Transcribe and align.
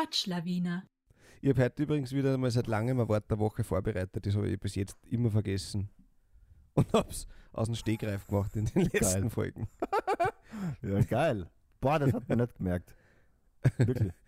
Wortschlawiner. 0.00 0.84
Ich 1.42 1.50
habe 1.50 1.62
heute 1.62 1.82
übrigens 1.82 2.12
wieder 2.12 2.36
mal 2.38 2.50
seit 2.50 2.66
langem 2.66 3.00
ein 3.00 3.08
Wort 3.08 3.30
der 3.30 3.38
Woche 3.38 3.64
vorbereitet. 3.64 4.24
Das 4.24 4.34
habe 4.34 4.48
ich 4.48 4.58
bis 4.58 4.74
jetzt 4.74 4.96
immer 5.10 5.30
vergessen. 5.30 5.90
Und 6.72 6.90
habe 6.94 7.10
es 7.10 7.26
aus 7.52 7.66
dem 7.66 7.74
Stegreif 7.74 8.26
gemacht 8.26 8.56
in 8.56 8.64
den 8.64 8.84
letzten 8.84 9.22
Geil. 9.22 9.30
Folgen. 9.30 9.68
Ja, 10.82 11.00
geil. 11.02 11.48
Boah, 11.80 11.98
das 11.98 12.12
hat 12.12 12.28
man 12.28 12.38
nicht 12.38 12.54
gemerkt. 12.56 12.94
Wirklich. 13.76 14.12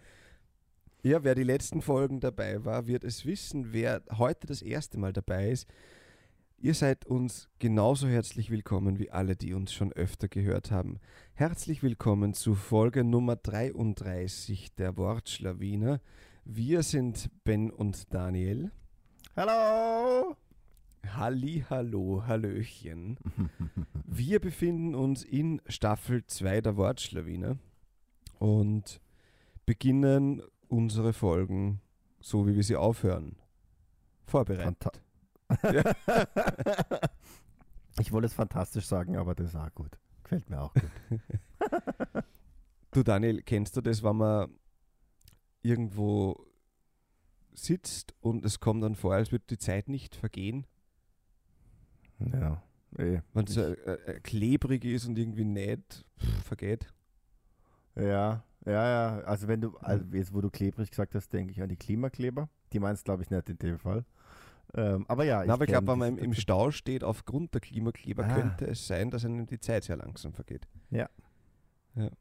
Ja, 1.05 1.25
wer 1.25 1.35
die 1.35 1.43
letzten 1.43 1.83
Folgen 1.83 2.21
dabei 2.21 2.65
war, 2.65 2.87
wird 2.87 3.03
es 3.03 3.27
wissen. 3.27 3.73
Wer 3.73 4.05
heute 4.19 4.47
das 4.47 4.63
erste 4.63 4.99
Mal 5.01 5.13
dabei 5.13 5.51
ist, 5.51 5.67
ihr 6.63 6.75
seid 6.75 7.07
uns 7.07 7.49
genauso 7.59 8.07
herzlich 8.07 8.49
willkommen 8.51 9.01
wie 9.01 9.11
alle, 9.11 9.35
die 9.35 9.53
uns 9.53 9.73
schon 9.73 9.93
öfter 9.93 10.29
gehört 10.29 10.71
haben. 10.71 11.01
Herzlich 11.35 11.83
willkommen 11.83 12.35
zu 12.35 12.55
Folge 12.55 13.03
Nummer 13.03 13.35
33 13.35 14.73
der 14.77 14.97
Wortschlawiner. 14.97 16.01
Wir 16.45 16.85
sind 16.85 17.31
Ben 17.43 17.69
und 17.69 18.15
Daniel. 18.15 18.71
Hallo! 19.35 20.37
Halli, 21.05 21.65
hallo, 21.69 22.23
hallöchen. 22.29 23.19
Wir 24.07 24.39
befinden 24.39 24.95
uns 24.95 25.25
in 25.25 25.61
Staffel 25.67 26.25
2 26.25 26.61
der 26.61 26.77
Wortschlawiner 26.77 27.59
und 28.39 29.01
beginnen 29.67 30.43
unsere 30.69 31.13
Folgen 31.13 31.81
so, 32.21 32.47
wie 32.47 32.55
wir 32.55 32.63
sie 32.63 32.77
aufhören. 32.77 33.35
Vorbereitet. 34.27 34.85
Fanta 34.85 35.12
ich 37.99 38.13
wollte 38.13 38.27
es 38.27 38.35
fantastisch 38.35 38.87
sagen, 38.87 39.17
aber 39.17 39.35
das 39.35 39.49
ist 39.49 39.57
auch 39.57 39.75
gut. 39.75 39.99
Gefällt 40.25 40.49
mir 40.51 40.61
auch 40.61 40.75
gut. 40.75 40.91
Du 42.93 43.03
Daniel, 43.03 43.41
kennst 43.41 43.75
du 43.75 43.81
das, 43.81 44.03
wenn 44.03 44.17
man 44.17 44.51
irgendwo 45.63 46.47
sitzt 47.55 48.15
und 48.21 48.45
es 48.45 48.61
kommt 48.61 48.83
dann 48.83 48.97
vor, 48.97 49.15
als 49.15 49.33
würde 49.33 49.47
die 49.49 49.57
Zeit 49.57 49.89
nicht 49.89 50.15
vergehen? 50.15 50.67
Ja, 52.19 52.63
eh. 52.99 53.21
Wenn 53.33 53.47
es 53.47 53.57
äh, 53.57 53.73
äh, 53.73 54.21
klebrig 54.21 54.85
ist 54.85 55.07
und 55.07 55.19
irgendwie 55.19 55.45
nicht 55.47 56.05
pff, 56.21 56.45
vergeht. 56.45 56.93
Ja, 57.97 58.45
ja, 58.67 58.73
ja. 58.73 59.21
Also 59.25 59.49
wenn 59.49 59.63
du, 59.63 59.77
also 59.79 60.05
jetzt 60.13 60.35
wo 60.35 60.43
du 60.43 60.51
klebrig 60.51 60.91
gesagt 60.91 61.15
hast, 61.15 61.33
denke 61.33 61.53
ich 61.53 61.63
an 61.63 61.71
die 61.71 61.77
Klimakleber. 61.77 62.51
Die 62.75 62.79
meinst 62.79 63.07
glaube 63.07 63.23
ich 63.23 63.31
nicht 63.31 63.49
in 63.49 63.59
dem 63.59 63.79
Fall. 63.79 64.05
Ähm, 64.75 65.05
aber 65.09 65.25
ja, 65.25 65.45
Na, 65.45 65.55
ich 65.55 65.61
kenn 65.61 65.67
glaube, 65.69 65.87
wenn 65.89 65.99
man 65.99 66.19
im, 66.19 66.33
Stau 66.33 66.71
steht 66.71 67.05
aufgrund 67.05 67.53
der 67.53 67.61
Klimakleber, 67.61 68.25
Ah. 68.25 68.35
könnte 68.35 68.67
es 68.67 68.87
sein, 68.87 69.11
dass 69.11 69.25
einem 69.25 69.47
die 69.47 69.61
Zeit 69.61 69.85
sehr 69.85 69.97
langsam 69.97 70.33
vergeht. 70.33 70.67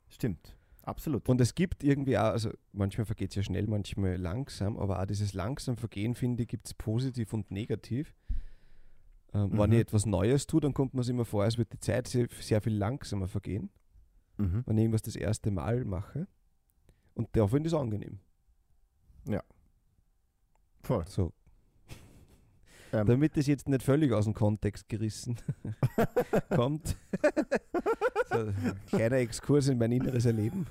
Stimmt, 0.09 0.57
absolut. 0.83 1.29
Und 1.29 1.39
es 1.39 1.55
gibt 1.55 1.81
irgendwie 1.83 2.17
auch, 2.17 2.23
also 2.31 2.51
manchmal 2.73 3.05
vergeht 3.05 3.29
es 3.29 3.35
ja 3.35 3.43
schnell, 3.43 3.67
manchmal 3.67 4.17
langsam, 4.17 4.77
aber 4.77 4.99
auch 5.01 5.05
dieses 5.05 5.33
langsam 5.33 5.77
Vergehen, 5.77 6.13
finde 6.13 6.43
ich, 6.43 6.49
gibt 6.49 6.67
es 6.67 6.73
positiv 6.73 7.31
und 7.31 7.51
negativ. 7.51 8.13
Ähm, 9.33 9.57
Wenn 9.57 9.69
Mhm. 9.69 9.75
ich 9.77 9.79
etwas 9.81 10.05
Neues 10.05 10.45
tue, 10.45 10.59
dann 10.59 10.73
kommt 10.73 10.93
man 10.93 11.03
sich 11.05 11.13
immer 11.13 11.23
vor, 11.23 11.43
als 11.45 11.57
würde 11.57 11.69
die 11.69 11.79
Zeit 11.79 12.09
sehr, 12.09 12.27
sehr 12.41 12.61
viel 12.61 12.75
langsamer 12.75 13.29
vergehen, 13.29 13.69
mhm. 14.37 14.63
wenn 14.65 14.77
ich 14.77 14.81
irgendwas 14.81 15.03
das 15.03 15.15
erste 15.15 15.51
Mal 15.51 15.85
mache. 15.85 16.27
Und 17.13 17.29
dafür 17.31 17.47
finde 17.47 17.67
ich 17.67 17.73
es 17.73 17.79
angenehm. 17.79 18.19
Voll. 20.83 21.05
So. 21.07 21.31
Ähm. 22.93 23.05
Damit 23.07 23.37
es 23.37 23.47
jetzt 23.47 23.69
nicht 23.69 23.83
völlig 23.83 24.11
aus 24.11 24.25
dem 24.25 24.33
Kontext 24.33 24.89
gerissen 24.89 25.37
kommt. 26.49 26.97
so, 28.29 28.39
ein 28.39 28.79
kleiner 28.87 29.17
Exkurs 29.17 29.67
in 29.69 29.77
mein 29.77 29.91
inneres 29.91 30.25
Erleben. 30.25 30.67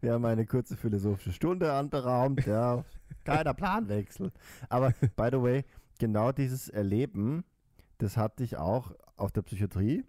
Wir 0.00 0.12
haben 0.12 0.24
eine 0.24 0.44
kurze 0.44 0.76
philosophische 0.76 1.32
Stunde 1.32 1.72
anberaumt, 1.72 2.44
ja. 2.46 2.84
Keiner 3.24 3.54
Planwechsel. 3.54 4.32
Aber 4.68 4.92
by 5.16 5.28
the 5.32 5.40
way, 5.40 5.64
genau 5.98 6.30
dieses 6.32 6.68
Erleben, 6.68 7.44
das 7.98 8.16
hatte 8.16 8.44
ich 8.44 8.58
auch 8.58 8.92
auf 9.16 9.32
der 9.32 9.42
Psychiatrie, 9.42 10.04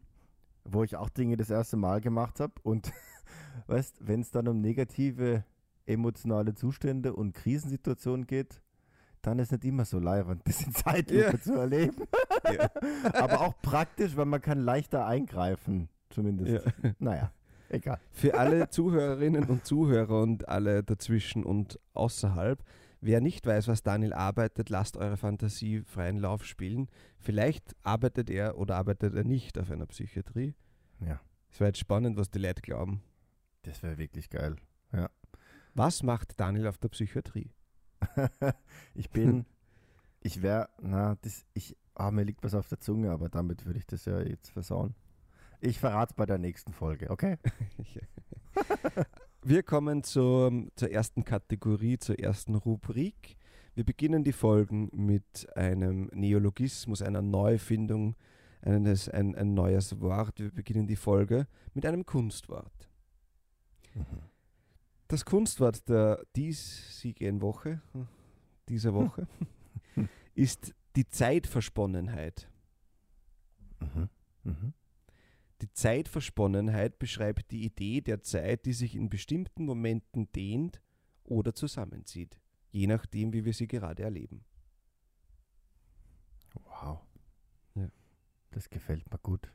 wo 0.66 0.84
ich 0.84 0.98
auch 0.98 1.10
Dinge 1.10 1.38
das 1.38 1.50
erste 1.50 1.78
Mal 1.78 2.02
gemacht 2.02 2.42
habe. 2.42 2.54
Und 2.64 2.92
weißt, 3.68 4.06
wenn 4.06 4.20
es 4.20 4.32
dann 4.32 4.50
um 4.50 4.60
negative 4.60 5.46
emotionale 5.86 6.56
Zustände 6.56 7.14
und 7.14 7.34
Krisensituationen 7.34 8.28
geht, 8.28 8.62
dann 9.26 9.40
ist 9.40 9.52
nicht 9.52 9.66
immer 9.66 9.86
so 9.86 10.00
leibend, 10.00 10.42
das 10.46 10.62
in 10.66 10.74
Zeitlupe 10.74 11.32
Ja. 11.32 11.40
zu 11.42 11.54
erleben. 11.54 12.04
Ja. 12.54 12.70
Aber 13.14 13.42
auch 13.42 13.54
praktisch, 13.62 14.16
weil 14.16 14.26
man 14.26 14.40
kann 14.42 14.60
leichter 14.60 15.06
eingreifen, 15.08 15.90
zumindest. 16.10 16.66
Ja. 16.84 16.94
Naja, 17.00 17.32
egal. 17.70 18.00
Für 18.12 18.36
alle 18.38 18.70
Zuhörerinnen 18.70 19.46
und 19.46 19.66
Zuhörer 19.66 20.22
und 20.22 20.48
alle 20.48 20.84
dazwischen 20.84 21.44
und 21.44 21.80
außerhalb, 21.94 22.64
wer 23.02 23.20
nicht 23.22 23.46
weiß, 23.48 23.68
was 23.68 23.82
Daniel 23.82 24.14
arbeitet, 24.14 24.70
lasst 24.70 24.96
eure 24.98 25.18
Fantasie 25.18 25.82
freien 25.82 26.18
Lauf 26.18 26.46
spielen. 26.46 26.88
Vielleicht 27.18 27.76
arbeitet 27.84 28.30
er 28.30 28.58
oder 28.60 28.76
arbeitet 28.76 29.16
er 29.16 29.24
nicht 29.24 29.58
auf 29.58 29.72
einer 29.72 29.88
Psychiatrie. 29.88 30.54
Ja, 31.00 31.20
Es 31.52 31.60
wäre 31.60 31.70
jetzt 31.70 31.80
spannend, 31.80 32.16
was 32.18 32.30
die 32.30 32.40
Leute 32.40 32.62
glauben. 32.62 33.02
das 33.64 33.82
wäre 33.82 33.98
wirklich 33.98 34.30
geil. 34.30 34.56
Was 35.74 36.04
macht 36.04 36.40
Daniel 36.40 36.68
auf 36.68 36.78
der 36.78 36.90
Psychiatrie? 36.90 37.50
ich 38.96 39.10
bin, 39.10 39.46
ich 40.22 40.42
wäre, 40.42 40.70
na, 40.82 41.16
das, 41.22 41.46
ich, 41.54 41.76
ah, 41.94 42.12
mir 42.12 42.24
liegt 42.24 42.44
was 42.44 42.54
auf 42.54 42.68
der 42.68 42.80
Zunge, 42.80 43.12
aber 43.12 43.30
damit 43.30 43.66
würde 43.66 43.80
ich 43.80 43.86
das 43.86 44.06
ja 44.06 44.22
jetzt 44.22 44.50
versauen. 44.50 44.96
Ich 45.62 45.80
verrate 45.80 46.14
bei 46.16 46.26
der 46.26 46.38
nächsten 46.38 46.74
Folge, 46.74 47.10
okay? 47.10 47.38
Wir 49.48 49.62
kommen 49.62 50.04
zur, 50.04 50.52
zur 50.76 50.90
ersten 50.90 51.24
Kategorie, 51.24 52.00
zur 52.00 52.18
ersten 52.18 52.56
Rubrik. 52.56 53.38
Wir 53.76 53.84
beginnen 53.84 54.24
die 54.24 54.32
Folgen 54.32 54.90
mit 54.92 55.48
einem 55.56 56.10
Neologismus, 56.14 57.04
einer 57.04 57.22
Neufindung, 57.22 58.16
eines, 58.62 59.08
ein, 59.08 59.36
ein 59.36 59.54
neues 59.54 60.00
Wort. 60.02 60.40
Wir 60.40 60.50
beginnen 60.50 60.88
die 60.88 60.96
Folge 60.96 61.46
mit 61.76 61.86
einem 61.86 62.08
Kunstwort. 62.08 62.90
Das 65.08 65.24
Kunstwort 65.26 65.88
der 65.88 66.26
diesigen 66.36 67.42
Woche, 67.42 67.82
dieser 68.68 68.94
Woche, 68.94 69.28
ist 70.36 70.74
die 70.96 71.08
Zeitversponnenheit. 71.08 72.50
Mhm. 73.80 74.10
Mhm. 74.44 74.74
Die 75.62 75.72
Zeitversponnenheit 75.72 76.98
beschreibt 77.00 77.52
die 77.52 77.66
Idee 77.66 78.02
der 78.02 78.22
Zeit, 78.22 78.66
die 78.66 78.74
sich 78.74 78.96
in 78.96 79.10
bestimmten 79.10 79.66
Momenten 79.66 80.32
dehnt 80.32 80.82
oder 81.24 81.54
zusammenzieht, 81.54 82.40
je 82.72 82.88
nachdem, 82.88 83.32
wie 83.34 83.46
wir 83.46 83.54
sie 83.54 83.68
gerade 83.68 84.04
erleben. 84.04 84.44
Wow. 86.54 87.02
Ja. 87.76 87.90
Das 88.52 88.70
gefällt 88.70 89.10
mir 89.12 89.20
gut. 89.20 89.52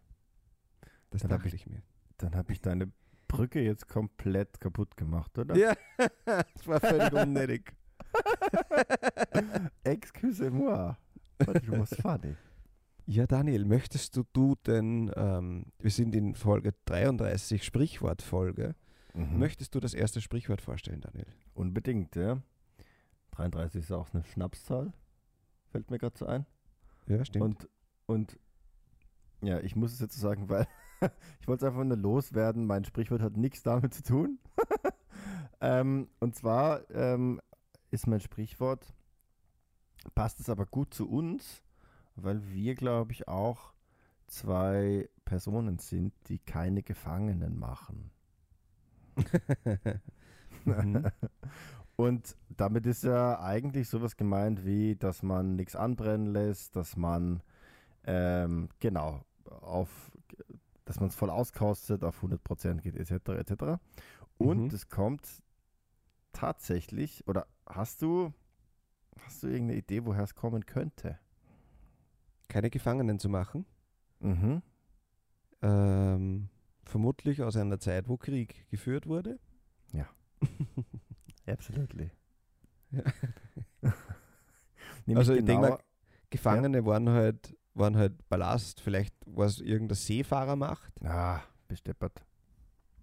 Das 1.10 1.22
Dann 1.22 1.30
dachte 1.30 1.48
ich- 1.48 1.54
ich 1.54 1.66
mir. 1.66 1.82
Dann 2.18 2.34
habe 2.34 2.52
ich 2.52 2.60
deine 2.60 2.92
Brücke 3.30 3.60
jetzt 3.62 3.88
komplett 3.88 4.60
kaputt 4.60 4.96
gemacht, 4.96 5.38
oder? 5.38 5.56
Ja, 5.56 5.74
das 6.24 6.66
war 6.66 6.80
völlig 6.80 7.12
unnötig. 7.12 7.72
Excuse-moi. 9.84 10.96
But 11.38 11.56
it 11.56 11.70
was 11.70 11.94
funny. 12.00 12.36
Ja, 13.06 13.26
Daniel, 13.26 13.64
möchtest 13.64 14.16
du, 14.16 14.24
du 14.32 14.54
denn, 14.66 15.10
ähm, 15.16 15.66
wir 15.78 15.90
sind 15.90 16.14
in 16.14 16.34
Folge 16.34 16.74
33, 16.84 17.64
Sprichwortfolge, 17.64 18.74
Mhm. 19.12 19.40
möchtest 19.40 19.74
du 19.74 19.80
das 19.80 19.92
erste 19.92 20.20
Sprichwort 20.20 20.60
vorstellen, 20.60 21.00
Daniel? 21.00 21.26
Unbedingt, 21.54 22.14
ja. 22.14 22.40
33 23.32 23.80
ist 23.82 23.90
auch 23.90 24.12
eine 24.14 24.22
Schnapszahl. 24.22 24.92
Fällt 25.72 25.90
mir 25.90 25.98
gerade 25.98 26.16
so 26.16 26.26
ein. 26.26 26.46
Ja, 27.08 27.24
stimmt. 27.24 27.44
Und, 27.44 27.68
und 28.06 28.38
ja, 29.42 29.58
ich 29.60 29.74
muss 29.74 29.92
es 29.94 29.98
jetzt 30.00 30.14
so 30.14 30.20
sagen, 30.28 30.48
weil 30.48 30.64
ich 31.40 31.48
wollte 31.48 31.66
es 31.66 31.68
einfach 31.70 31.84
nur 31.84 31.96
loswerden. 31.96 32.66
Mein 32.66 32.84
Sprichwort 32.84 33.22
hat 33.22 33.36
nichts 33.36 33.62
damit 33.62 33.94
zu 33.94 34.02
tun. 34.02 34.38
ähm, 35.60 36.08
und 36.20 36.34
zwar 36.34 36.88
ähm, 36.90 37.40
ist 37.90 38.06
mein 38.06 38.20
Sprichwort, 38.20 38.94
passt 40.14 40.40
es 40.40 40.48
aber 40.48 40.66
gut 40.66 40.94
zu 40.94 41.08
uns, 41.08 41.62
weil 42.16 42.42
wir, 42.52 42.74
glaube 42.74 43.12
ich, 43.12 43.28
auch 43.28 43.72
zwei 44.26 45.08
Personen 45.24 45.78
sind, 45.78 46.12
die 46.28 46.38
keine 46.38 46.82
Gefangenen 46.82 47.58
machen. 47.58 48.10
Mhm. 50.64 51.04
Und 51.96 52.34
damit 52.48 52.86
ist 52.86 53.04
ja 53.04 53.40
eigentlich 53.40 53.90
sowas 53.90 54.16
gemeint 54.16 54.64
wie, 54.64 54.96
dass 54.96 55.22
man 55.22 55.56
nichts 55.56 55.76
anbrennen 55.76 56.32
lässt, 56.32 56.74
dass 56.74 56.96
man 56.96 57.42
ähm, 58.04 58.70
genau 58.78 59.22
auf, 59.44 60.09
dass 60.90 60.98
man 60.98 61.08
es 61.08 61.14
voll 61.14 61.30
auskostet, 61.30 62.02
auf 62.02 62.20
100% 62.20 62.80
geht, 62.80 62.96
etc. 62.96 63.28
etc. 63.28 63.80
Und 64.38 64.58
Mhm. 64.58 64.74
es 64.74 64.88
kommt 64.88 65.24
tatsächlich, 66.32 67.28
oder 67.28 67.46
hast 67.64 68.02
du, 68.02 68.32
hast 69.20 69.44
du 69.44 69.46
irgendeine 69.46 69.78
Idee, 69.78 70.04
woher 70.04 70.24
es 70.24 70.34
kommen 70.34 70.66
könnte? 70.66 71.16
Keine 72.48 72.70
Gefangenen 72.70 73.20
zu 73.20 73.28
machen. 73.28 73.66
Mhm. 74.18 74.62
Ähm, 75.62 76.48
vermutlich 76.82 77.40
aus 77.40 77.54
einer 77.54 77.78
Zeit, 77.78 78.08
wo 78.08 78.16
Krieg 78.16 78.68
geführt 78.70 79.06
wurde. 79.06 79.38
Absolutely. 81.46 82.10
Ja. 82.90 83.04
Also 85.14 85.32
ich 85.34 85.44
denk 85.44 85.60
genau, 85.60 85.74
mal, 85.74 85.80
Gefangene 86.30 86.84
waren 86.86 87.08
halt 87.08 87.56
waren 87.74 87.96
halt 87.96 88.28
Ballast, 88.28 88.80
vielleicht 88.80 89.14
was 89.26 89.60
irgendein 89.60 89.96
Seefahrer 89.96 90.56
macht. 90.56 90.92
Ah, 91.04 91.40
besteppert. 91.68 92.24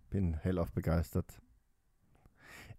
Bin 0.10 0.36
hellauf 0.36 0.72
begeistert. 0.72 1.42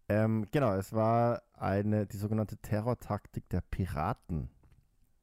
Ähm, 0.09 0.47
genau, 0.51 0.75
es 0.75 0.93
war 0.93 1.43
eine, 1.55 2.07
die 2.07 2.17
sogenannte 2.17 2.57
Terrortaktik 2.59 3.49
der 3.51 3.61
Piraten. 3.61 4.49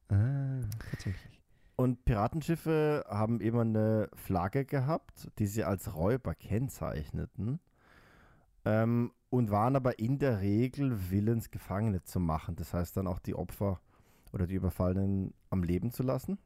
Ah, 0.08 0.60
tatsächlich. 0.90 1.42
Und 1.76 2.04
Piratenschiffe 2.04 3.04
haben 3.08 3.40
immer 3.40 3.60
eine 3.62 4.08
Flagge 4.14 4.64
gehabt, 4.64 5.28
die 5.38 5.46
sie 5.46 5.64
als 5.64 5.94
Räuber 5.94 6.34
kennzeichneten. 6.34 7.60
Ähm, 8.64 9.12
und 9.28 9.50
waren 9.50 9.76
aber 9.76 9.98
in 9.98 10.18
der 10.18 10.40
Regel 10.40 11.10
willens, 11.10 11.50
Gefangene 11.50 12.02
zu 12.02 12.20
machen. 12.20 12.56
Das 12.56 12.72
heißt 12.72 12.96
dann 12.96 13.06
auch 13.06 13.18
die 13.18 13.34
Opfer 13.34 13.80
oder 14.32 14.46
die 14.46 14.54
Überfallenen 14.54 15.34
am 15.50 15.62
Leben 15.62 15.90
zu 15.90 16.02
lassen. 16.02 16.38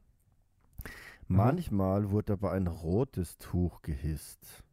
Manchmal 1.27 2.11
wurde 2.11 2.33
aber 2.33 2.51
ein 2.51 2.67
rotes 2.67 3.37
Tuch 3.37 3.81
gehisst. 3.81 4.63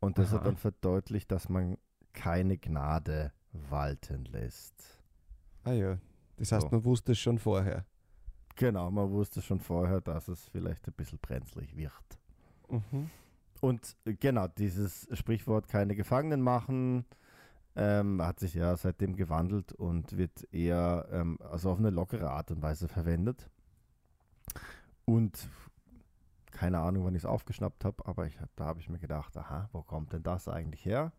Und 0.00 0.18
das 0.18 0.30
hat 0.30 0.40
Aha. 0.40 0.44
dann 0.46 0.56
verdeutlicht, 0.56 1.32
dass 1.32 1.48
man 1.48 1.78
keine 2.12 2.58
Gnade 2.58 3.32
walten 3.52 4.24
lässt. 4.26 5.00
Ah 5.64 5.72
ja. 5.72 5.98
Das 6.36 6.52
heißt, 6.52 6.62
So. 6.62 6.68
man 6.70 6.84
wusste 6.84 7.12
es 7.12 7.18
schon 7.18 7.38
vorher. 7.38 7.84
Genau, 8.56 8.90
man 8.90 9.10
wusste 9.10 9.42
schon 9.42 9.60
vorher, 9.60 10.00
dass 10.00 10.28
es 10.28 10.44
vielleicht 10.48 10.86
ein 10.86 10.94
bisschen 10.94 11.18
brenzlig 11.18 11.76
wird. 11.76 11.92
Mhm. 12.68 13.10
Und 13.60 13.96
äh, 14.04 14.14
genau, 14.14 14.46
dieses 14.46 15.08
Sprichwort 15.12 15.68
keine 15.68 15.96
Gefangenen 15.96 16.40
machen 16.40 17.04
ähm, 17.76 18.22
hat 18.22 18.38
sich 18.38 18.54
ja 18.54 18.76
seitdem 18.76 19.16
gewandelt 19.16 19.72
und 19.72 20.16
wird 20.16 20.46
eher 20.52 21.08
ähm, 21.10 21.38
also 21.50 21.70
auf 21.70 21.78
eine 21.78 21.90
lockere 21.90 22.30
Art 22.30 22.50
und 22.50 22.62
Weise 22.62 22.88
verwendet. 22.88 23.48
Und 25.04 25.48
keine 26.50 26.78
Ahnung, 26.78 27.04
wann 27.04 27.14
ich 27.14 27.22
es 27.22 27.26
aufgeschnappt 27.26 27.84
habe, 27.84 28.06
aber 28.06 28.26
ich, 28.26 28.38
da 28.56 28.64
habe 28.64 28.80
ich 28.80 28.88
mir 28.88 28.98
gedacht, 28.98 29.36
aha, 29.36 29.68
wo 29.72 29.82
kommt 29.82 30.12
denn 30.12 30.22
das 30.22 30.48
eigentlich 30.48 30.84
her? 30.84 31.12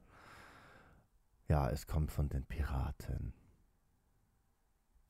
Ja, 1.48 1.70
es 1.70 1.86
kommt 1.86 2.12
von 2.12 2.30
den 2.30 2.46
Piraten. 2.46 3.34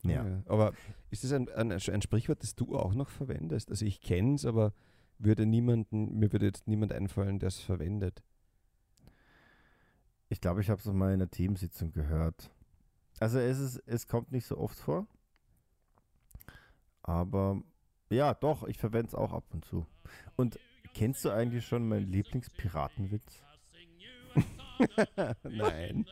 Ja. 0.02 0.42
Aber 0.46 0.72
ist 1.10 1.24
das 1.24 1.32
ein, 1.32 1.48
ein, 1.48 1.72
ein 1.72 2.02
Sprichwort, 2.02 2.42
das 2.42 2.54
du 2.54 2.76
auch 2.76 2.94
noch 2.94 3.08
verwendest? 3.08 3.70
Also 3.70 3.84
ich 3.84 4.00
kenne 4.00 4.34
es, 4.34 4.44
aber 4.44 4.72
würde 5.18 5.46
niemanden, 5.46 6.18
mir 6.18 6.32
würde 6.32 6.46
jetzt 6.46 6.68
niemand 6.68 6.92
einfallen, 6.92 7.38
der 7.38 7.48
es 7.48 7.58
verwendet. 7.58 8.22
Ich 10.28 10.40
glaube, 10.40 10.60
ich 10.60 10.70
habe 10.70 10.80
es 10.80 10.86
mal 10.86 11.08
in 11.08 11.22
einer 11.22 11.30
Teamsitzung 11.30 11.92
gehört. 11.92 12.50
Also 13.20 13.38
es, 13.38 13.58
ist, 13.58 13.82
es 13.86 14.06
kommt 14.06 14.32
nicht 14.32 14.46
so 14.46 14.58
oft 14.58 14.78
vor. 14.78 15.06
Aber 17.02 17.62
ja, 18.10 18.34
doch, 18.34 18.66
ich 18.68 18.78
verwende 18.78 19.08
es 19.08 19.14
auch 19.14 19.32
ab 19.32 19.44
und 19.52 19.64
zu. 19.64 19.86
Und 20.36 20.58
kennst 20.94 21.24
du 21.24 21.30
eigentlich 21.30 21.66
schon 21.66 21.88
meinen 21.88 22.10
Lieblingspiratenwitz? 22.10 23.42
Nein. 25.42 26.06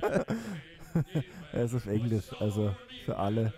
Er 1.52 1.64
ist 1.64 1.74
auf 1.74 1.86
Englisch, 1.86 2.32
also 2.38 2.76
für 3.04 3.16
alle, 3.16 3.52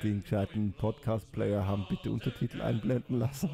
die 0.00 0.10
einen 0.10 0.22
gescheiten 0.22 0.72
Podcast-Player 0.74 1.66
haben, 1.66 1.86
bitte 1.88 2.12
Untertitel 2.12 2.62
einblenden 2.62 3.18
lassen. 3.18 3.50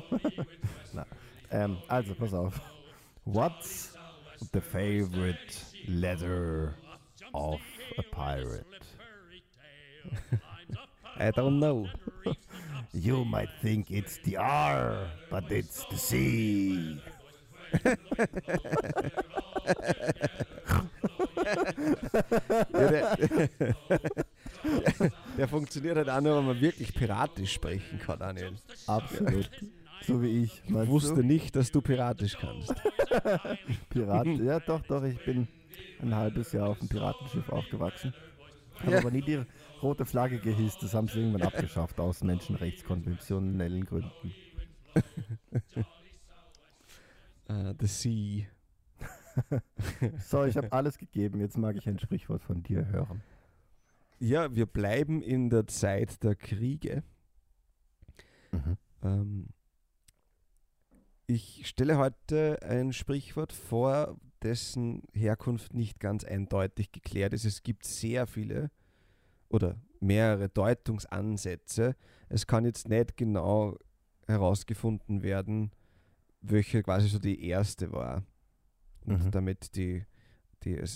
Na, 0.93 1.07
ähm, 1.51 1.79
also, 1.89 2.15
pass 2.15 2.35
auf. 2.35 2.61
What's 3.25 3.97
the 4.53 4.61
favorite 4.61 5.39
letter 5.87 6.75
of 7.33 7.63
a 7.97 8.03
pirate? 8.11 8.67
I 11.19 11.31
don't 11.31 11.59
know. 11.59 11.89
You 12.95 13.25
might 13.25 13.49
think 13.61 13.91
it's 13.91 14.19
the 14.25 14.37
R, 14.37 15.11
but 15.29 15.51
it's 15.51 15.85
the 15.91 15.97
C. 15.97 17.01
Ja, 22.73 23.17
der, 23.17 23.17
der 25.39 25.49
funktioniert 25.49 25.97
halt 25.97 26.09
auch 26.09 26.21
nur, 26.21 26.39
wenn 26.39 26.47
man 26.47 26.61
wirklich 26.61 26.95
piratisch 26.95 27.55
sprechen 27.55 27.99
kann, 27.99 28.21
Daniel. 28.21 28.53
Absolut. 28.87 29.51
So 30.07 30.23
wie 30.23 30.45
ich. 30.45 30.63
Ich 30.65 30.73
wusste 30.73 31.17
du? 31.17 31.23
nicht, 31.23 31.57
dass 31.57 31.73
du 31.73 31.81
piratisch 31.81 32.37
kannst. 32.39 32.75
Pirat. 33.91 34.27
Ja, 34.39 34.61
doch, 34.61 34.83
doch. 34.83 35.03
Ich 35.03 35.25
bin 35.25 35.49
ein 36.01 36.15
halbes 36.15 36.53
Jahr 36.53 36.69
auf 36.69 36.79
dem 36.79 36.89
Piratenschiff 36.89 37.49
aufgewachsen. 37.49 38.15
Habe 38.81 38.93
Ja. 38.93 38.99
aber 38.99 39.11
nie 39.11 39.23
die 39.23 39.45
rote 39.83 40.05
Flagge 40.05 40.39
gehisst. 40.39 40.83
Das 40.83 40.95
haben 40.95 41.09
sie 41.09 41.21
irgendwann 41.21 41.43
abgeschafft 41.43 42.01
aus 42.01 42.23
menschenrechtskonventionellen 42.23 43.85
Gründen. 43.85 44.35
Uh, 47.49 47.75
the 47.81 47.87
Sea. 47.87 48.47
So, 50.19 50.45
ich 50.45 50.57
habe 50.57 50.73
alles 50.73 50.99
gegeben. 50.99 51.41
Jetzt 51.41 51.59
mag 51.59 51.77
ich 51.77 51.89
ein 51.89 51.99
Sprichwort 51.99 52.43
von 52.43 52.63
dir 52.63 52.87
hören. 52.87 53.23
Ja, 54.21 54.55
wir 54.55 54.67
bleiben 54.67 55.23
in 55.23 55.51
der 55.51 55.67
Zeit 55.67 56.23
der 56.23 56.37
Kriege. 56.37 57.03
Mhm. 58.53 58.77
Ähm, 59.03 59.49
ich 61.27 61.67
stelle 61.67 61.99
heute 61.99 62.63
ein 62.63 62.93
Sprichwort 62.93 63.53
vor, 63.53 64.17
dessen 64.45 65.03
Herkunft 65.13 65.75
nicht 65.75 65.99
ganz 66.01 66.25
eindeutig 66.25 66.93
geklärt 66.93 67.33
ist. 67.33 67.45
Es 67.45 67.63
gibt 67.63 67.85
sehr 67.85 68.27
viele 68.27 68.71
oder 69.49 69.77
mehrere 70.01 70.49
Deutungsansätze. 70.49 71.97
Es 72.29 72.47
kann 72.47 72.65
jetzt 72.65 72.89
nicht 72.89 73.17
genau 73.17 73.79
herausgefunden 74.27 75.23
werden, 75.23 75.71
welche 76.41 76.83
quasi 76.83 77.09
so 77.09 77.19
die 77.19 77.47
erste 77.47 77.93
war. 77.93 78.25
Und 79.07 79.25
Mhm. 79.27 79.31
damit 79.31 79.77
die, 79.77 80.05
die, 80.63 80.77
äh, 80.77 80.87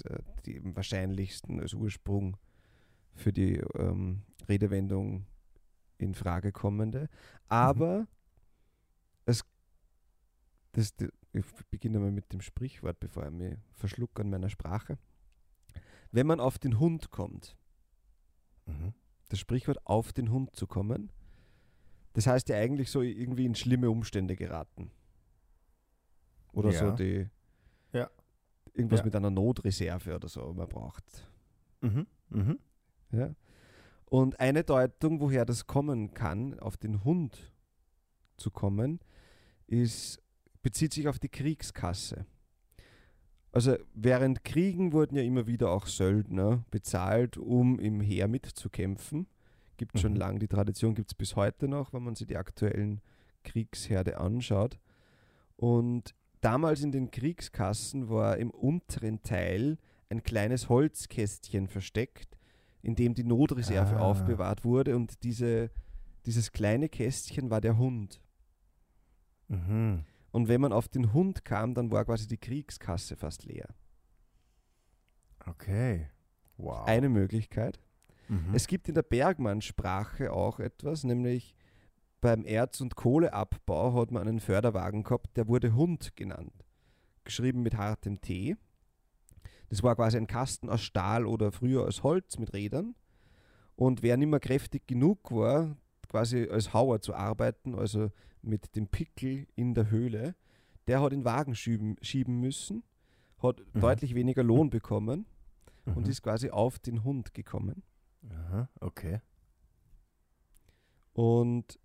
die 0.46 0.60
wahrscheinlichsten 0.76 1.60
als 1.60 1.74
Ursprung 1.74 2.36
für 3.14 3.32
die 3.32 3.56
ähm, 3.74 4.22
Redewendung 4.48 5.26
in 5.98 6.14
Frage 6.14 6.52
kommende. 6.52 7.08
Aber 7.48 8.06
es, 9.26 9.44
das, 10.72 10.94
ich 11.32 11.44
beginne 11.70 11.98
mal 11.98 12.10
mit 12.10 12.32
dem 12.32 12.40
Sprichwort, 12.40 12.98
bevor 13.00 13.24
ich 13.26 13.30
mich 13.32 13.56
verschlucke 13.72 14.22
an 14.22 14.30
meiner 14.30 14.48
Sprache. 14.48 14.98
Wenn 16.10 16.26
man 16.26 16.40
auf 16.40 16.58
den 16.58 16.78
Hund 16.78 17.10
kommt, 17.10 17.56
Mhm. 18.66 18.92
das 19.28 19.38
Sprichwort 19.38 19.86
auf 19.86 20.12
den 20.12 20.30
Hund 20.30 20.54
zu 20.56 20.66
kommen, 20.66 21.10
das 22.14 22.26
heißt 22.26 22.48
ja 22.48 22.56
eigentlich 22.56 22.90
so 22.90 23.02
irgendwie 23.02 23.44
in 23.46 23.54
schlimme 23.54 23.90
Umstände 23.90 24.36
geraten. 24.36 24.90
Oder 26.52 26.72
so 26.72 26.84
Ja. 26.86 26.92
die 26.92 27.28
Ja. 27.92 28.10
irgendwas 28.74 29.00
Ja. 29.00 29.04
mit 29.06 29.16
einer 29.16 29.30
Notreserve 29.30 30.14
oder 30.16 30.28
so 30.28 30.52
man 30.54 30.68
braucht. 30.68 31.30
Mhm. 31.80 32.06
Mhm. 32.30 32.58
Ja? 33.12 33.34
Und 34.06 34.40
eine 34.40 34.64
Deutung, 34.64 35.20
woher 35.20 35.44
das 35.44 35.66
kommen 35.66 36.14
kann, 36.14 36.58
auf 36.58 36.76
den 36.78 37.04
Hund 37.04 37.52
zu 38.38 38.50
kommen, 38.50 39.00
ist, 39.66 40.22
bezieht 40.68 40.92
sich 40.92 41.08
auf 41.08 41.18
die 41.18 41.30
Kriegskasse. 41.30 42.26
Also 43.52 43.76
während 43.94 44.44
Kriegen 44.44 44.92
wurden 44.92 45.16
ja 45.16 45.22
immer 45.22 45.46
wieder 45.46 45.70
auch 45.70 45.86
Söldner 45.86 46.62
bezahlt, 46.70 47.38
um 47.38 47.78
im 47.78 48.02
Heer 48.02 48.28
mitzukämpfen. 48.28 49.26
Gibt 49.78 49.98
schon 49.98 50.12
Mhm. 50.12 50.18
lange 50.18 50.38
die 50.40 50.46
Tradition, 50.48 50.94
gibt 50.94 51.10
es 51.10 51.14
bis 51.14 51.36
heute 51.36 51.68
noch, 51.68 51.94
wenn 51.94 52.02
man 52.02 52.16
sich 52.16 52.26
die 52.26 52.36
aktuellen 52.36 53.00
Kriegsherde 53.44 54.18
anschaut. 54.18 54.78
Und 55.56 56.14
damals 56.42 56.82
in 56.82 56.92
den 56.92 57.10
Kriegskassen 57.10 58.10
war 58.10 58.36
im 58.36 58.50
unteren 58.50 59.22
Teil 59.22 59.78
ein 60.10 60.22
kleines 60.22 60.68
Holzkästchen 60.68 61.66
versteckt, 61.68 62.36
in 62.82 62.94
dem 62.94 63.14
die 63.14 63.24
Notreserve 63.24 63.96
Ah. 63.96 64.00
aufbewahrt 64.00 64.64
wurde 64.66 64.96
und 64.96 65.22
diese, 65.22 65.70
dieses 66.26 66.52
kleine 66.52 66.90
Kästchen 66.90 67.48
war 67.48 67.62
der 67.62 67.78
Hund. 67.78 68.20
Mhm. 69.48 70.04
Und 70.30 70.48
wenn 70.48 70.60
man 70.60 70.72
auf 70.72 70.88
den 70.88 71.12
Hund 71.12 71.44
kam, 71.44 71.74
dann 71.74 71.90
war 71.90 72.04
quasi 72.04 72.26
die 72.26 72.36
Kriegskasse 72.36 73.16
fast 73.16 73.44
leer. 73.44 73.68
Okay. 75.46 76.08
Wow. 76.56 76.86
Eine 76.86 77.08
Möglichkeit. 77.08 77.80
Mhm. 78.28 78.52
Es 78.52 78.66
gibt 78.66 78.88
in 78.88 78.94
der 78.94 79.02
Bergmannsprache 79.02 80.32
auch 80.32 80.60
etwas, 80.60 81.04
nämlich 81.04 81.54
beim 82.20 82.44
Erz- 82.44 82.80
und 82.80 82.96
Kohleabbau 82.96 83.94
hat 83.94 84.10
man 84.10 84.26
einen 84.26 84.40
Förderwagen 84.40 85.04
gehabt, 85.04 85.36
der 85.36 85.46
wurde 85.48 85.74
Hund 85.74 86.16
genannt. 86.16 86.64
Geschrieben 87.24 87.62
mit 87.62 87.76
hartem 87.76 88.20
T. 88.20 88.56
Das 89.68 89.82
war 89.82 89.94
quasi 89.94 90.16
ein 90.16 90.26
Kasten 90.26 90.68
aus 90.68 90.82
Stahl 90.82 91.26
oder 91.26 91.52
früher 91.52 91.86
aus 91.86 92.02
Holz 92.02 92.38
mit 92.38 92.52
Rädern. 92.52 92.94
Und 93.76 94.02
wer 94.02 94.16
nicht 94.16 94.28
mehr 94.28 94.40
kräftig 94.40 94.86
genug 94.86 95.30
war, 95.30 95.76
quasi 96.08 96.48
als 96.50 96.72
Hauer 96.72 97.00
zu 97.00 97.14
arbeiten, 97.14 97.74
also 97.74 98.10
mit 98.42 98.74
dem 98.76 98.88
Pickel 98.88 99.46
in 99.56 99.74
der 99.74 99.90
Höhle, 99.90 100.34
der 100.86 101.00
hat 101.02 101.12
den 101.12 101.24
Wagen 101.24 101.54
schieben, 101.54 101.96
schieben 102.02 102.40
müssen, 102.40 102.82
hat 103.42 103.60
Mhm. 103.74 103.80
deutlich 103.80 104.14
weniger 104.14 104.42
Lohn 104.42 104.70
bekommen 104.70 105.26
und 105.84 106.04
Mhm. 106.04 106.10
ist 106.10 106.22
quasi 106.22 106.50
auf 106.50 106.78
den 106.78 107.04
Hund 107.04 107.34
gekommen. 107.34 107.82
Aha, 108.30 108.68
okay. 108.80 109.20
Und 111.12 111.78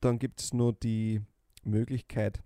dann 0.00 0.18
gibt 0.18 0.40
es 0.40 0.54
nur 0.54 0.72
die 0.72 1.20
Möglichkeit, 1.64 2.42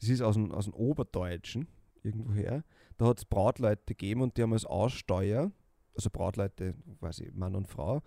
das 0.00 0.08
ist 0.08 0.22
aus 0.22 0.34
dem, 0.34 0.52
aus 0.52 0.64
dem 0.64 0.74
Oberdeutschen 0.74 1.68
irgendwoher, 2.02 2.64
da 2.96 3.06
hat 3.08 3.18
es 3.18 3.24
Brautleute 3.26 3.82
gegeben 3.86 4.22
und 4.22 4.36
die 4.36 4.42
haben 4.42 4.52
als 4.54 4.64
Aussteuer, 4.64 5.52
also 5.94 6.08
Brautleute, 6.10 6.74
quasi 7.00 7.30
Mann 7.34 7.54
und 7.54 7.68
Frau, 7.68 8.02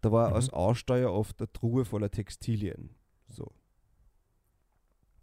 da 0.00 0.12
war 0.12 0.30
Mhm. 0.30 0.34
als 0.34 0.50
Aussteuer 0.50 1.12
oft 1.12 1.40
eine 1.40 1.52
Truhe 1.52 1.84
voller 1.84 2.10
Textilien. 2.10 2.90
So. 3.28 3.52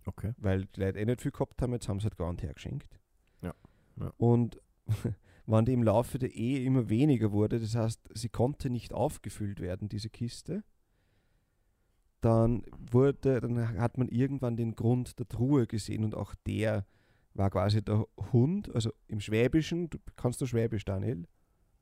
Okay. 0.05 0.33
Weil 0.37 0.65
die 0.65 0.79
Leute 0.79 0.99
eh 0.99 1.05
nicht 1.05 1.21
viel 1.21 1.31
gehabt 1.31 1.61
haben, 1.61 1.73
jetzt 1.73 1.87
haben 1.89 1.99
sie 1.99 2.05
halt 2.05 2.17
gar 2.17 2.31
nicht 2.31 2.43
hergeschenkt. 2.43 2.99
Ja, 3.41 3.53
ja. 3.99 4.13
Und 4.17 4.61
wenn 5.45 5.65
die 5.65 5.73
im 5.73 5.83
Laufe 5.83 6.17
der 6.17 6.33
Ehe 6.33 6.63
immer 6.63 6.89
weniger 6.89 7.31
wurde, 7.31 7.59
das 7.59 7.75
heißt, 7.75 8.09
sie 8.13 8.29
konnte 8.29 8.69
nicht 8.69 8.93
aufgefüllt 8.93 9.59
werden, 9.59 9.89
diese 9.89 10.09
Kiste, 10.09 10.63
dann 12.21 12.63
wurde, 12.91 13.41
dann 13.41 13.77
hat 13.79 13.97
man 13.97 14.07
irgendwann 14.09 14.57
den 14.57 14.75
Grund 14.75 15.19
der 15.19 15.27
Truhe 15.27 15.67
gesehen 15.67 16.03
und 16.03 16.15
auch 16.15 16.33
der 16.47 16.85
war 17.33 17.51
quasi 17.51 17.83
der 17.83 18.05
Hund, 18.31 18.73
also 18.73 18.91
im 19.07 19.19
Schwäbischen, 19.19 19.89
du, 19.89 19.99
kannst 20.15 20.41
du 20.41 20.47
Schwäbisch, 20.47 20.85
Daniel? 20.85 21.27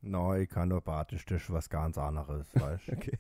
Nein, 0.06 0.42
ich 0.44 0.50
kann 0.50 0.70
nur 0.70 0.82
Badisch, 0.82 1.26
das 1.26 1.42
ist 1.44 1.52
was 1.52 1.70
ganz 1.70 1.98
anderes, 1.98 2.48
weißt 2.56 2.88
du? 2.88 2.92
Okay. 2.96 3.18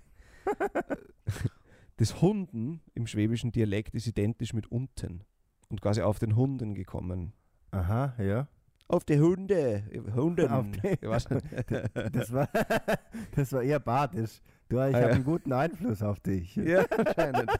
Das 1.97 2.21
Hunden 2.21 2.81
im 2.93 3.07
schwäbischen 3.07 3.51
Dialekt 3.51 3.95
ist 3.95 4.05
identisch 4.05 4.53
mit 4.53 4.71
unten 4.71 5.23
und 5.69 5.81
quasi 5.81 6.01
auf 6.01 6.19
den 6.19 6.35
Hunden 6.35 6.75
gekommen. 6.75 7.33
Aha, 7.71 8.13
ja. 8.21 8.47
Auf 8.87 9.03
die 9.05 9.19
Hunde, 9.19 9.83
Hunden. 10.13 10.47
Auf 10.49 10.67
die-. 10.71 10.97
Das 12.11 12.31
war, 12.31 12.47
das 13.35 13.51
war 13.53 13.63
eher 13.63 13.79
badisch. 13.79 14.41
Du, 14.69 14.75
ich 14.75 14.81
Ah, 14.95 14.99
habe 14.99 15.09
ja. 15.09 15.15
einen 15.15 15.23
guten 15.23 15.51
Einfluss 15.53 16.03
auf 16.03 16.19
dich. 16.19 16.55
ja, 16.55 16.85
anscheinend. 16.95 17.51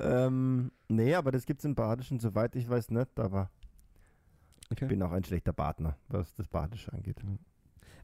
ähm, 0.00 0.72
nee, 0.88 1.14
aber 1.14 1.30
das 1.32 1.44
gibt 1.46 1.60
es 1.60 1.64
im 1.64 1.74
Badischen, 1.74 2.18
soweit 2.20 2.56
ich 2.56 2.68
weiß, 2.68 2.90
nicht, 2.90 3.18
aber 3.18 3.50
Okay. 4.72 4.84
ich 4.84 4.88
bin 4.88 5.02
auch 5.02 5.12
ein 5.12 5.24
schlechter 5.24 5.52
Partner, 5.52 5.96
was 6.08 6.34
das 6.34 6.48
Badische 6.48 6.92
angeht. 6.92 7.20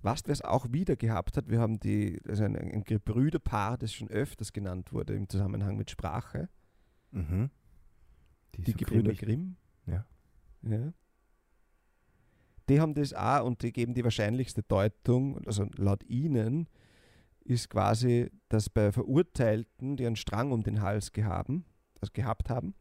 Was 0.03 0.23
wer 0.27 0.33
es 0.33 0.43
auch 0.43 0.71
wieder 0.73 0.95
gehabt 0.97 1.37
hat, 1.37 1.49
wir 1.49 1.59
haben 1.61 1.81
die, 1.81 2.21
also 2.29 2.45
ein, 2.45 2.55
ein 2.57 2.85
Gebrüderpaar, 2.85 3.77
das 3.79 3.93
schon 3.93 4.09
öfters 4.09 4.53
genannt 4.53 4.93
wurde 4.93 5.15
im 5.15 5.29
Zusammenhang 5.29 5.77
mit 5.77 5.91
Sprache, 5.91 6.49
Mhm. 7.11 7.51
die 8.55 8.71
so 8.71 8.77
Gebrüder. 8.77 9.15
Grimm. 9.15 9.57
Ja. 9.87 10.07
ja. 10.63 10.93
Die 12.69 12.81
haben 12.81 12.93
das 12.95 13.15
auch 13.15 13.45
und 13.47 13.63
die 13.63 13.73
geben 13.73 13.95
die 13.95 14.05
wahrscheinlichste 14.05 14.63
Deutung, 14.63 15.45
also 15.47 15.67
laut 15.77 16.05
ihnen 16.05 16.69
ist 17.41 17.71
quasi, 17.71 18.31
dass 18.51 18.69
bei 18.69 18.93
Verurteilten, 18.93 19.97
die 19.97 20.07
einen 20.07 20.17
Strang 20.17 20.53
um 20.53 20.63
den 20.63 20.83
Hals 20.83 21.13
gehaben, 21.13 21.65
also 22.01 22.13
gehabt 22.13 22.51
haben, 22.51 22.75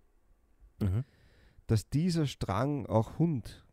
Mhm. 0.81 1.05
dass 1.67 1.89
dieser 1.89 2.27
Strang 2.27 2.85
auch 2.85 3.17
Hund, 3.17 3.65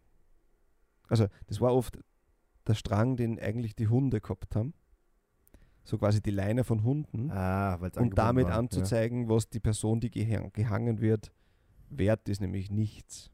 also 1.08 1.26
das 1.46 1.60
war 1.60 1.74
oft 1.74 1.98
der 2.66 2.74
Strang, 2.74 3.16
den 3.16 3.38
eigentlich 3.38 3.74
die 3.76 3.88
Hunde 3.88 4.20
gehabt 4.20 4.56
haben, 4.56 4.72
so 5.84 5.98
quasi 5.98 6.22
die 6.22 6.30
Leine 6.30 6.64
von 6.64 6.82
Hunden, 6.82 7.30
Ah, 7.30 7.74
und 7.96 8.16
damit 8.16 8.48
anzuzeigen, 8.48 9.28
was 9.28 9.50
die 9.50 9.60
Person, 9.60 10.00
die 10.00 10.10
gehang- 10.10 10.50
gehangen 10.52 11.00
wird, 11.00 11.30
wert 11.90 12.28
ist, 12.28 12.40
nämlich 12.40 12.70
nichts. 12.70 13.30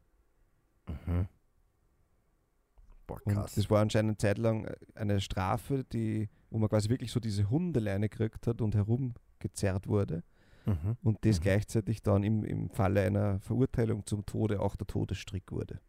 Ja. 0.89 0.95
Mhm. 1.07 1.29
Boah, 3.07 3.21
Und 3.25 3.35
krass. 3.35 3.55
das 3.55 3.71
war 3.71 3.81
anscheinend 3.83 4.21
zeitlang 4.21 4.69
eine 4.95 5.21
Strafe, 5.21 5.85
die, 5.85 6.29
wo 6.51 6.59
man 6.59 6.69
quasi 6.69 6.89
wirklich 6.89 7.11
so 7.13 7.21
diese 7.21 7.51
Hundeleine 7.51 8.09
gekriegt 8.09 8.47
hat 8.47 8.61
und 8.61 8.75
herumgezerrt 8.75 9.87
wurde. 9.89 10.23
Mhm. 10.67 10.97
Und 11.03 11.25
das 11.25 11.39
Mhm. 11.39 11.43
gleichzeitig 11.43 12.03
dann 12.03 12.23
im, 12.23 12.45
im 12.45 12.71
Falle 12.71 13.03
einer 13.03 13.41
Verurteilung 13.41 14.05
zum 14.07 14.27
Tode 14.27 14.61
auch 14.61 14.77
der 14.77 14.87
Todesstrick 14.87 15.51
wurde. 15.51 15.81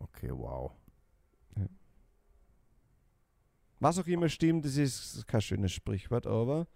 Okay, 0.00 0.30
wow. 0.32 0.72
Was 3.78 3.98
auch 3.98 4.06
immer 4.06 4.28
stimmt, 4.28 4.66
das 4.66 4.76
ist 4.76 5.26
kein 5.26 5.40
schönes 5.40 5.72
Sprichwort, 5.72 6.26
aber 6.26 6.68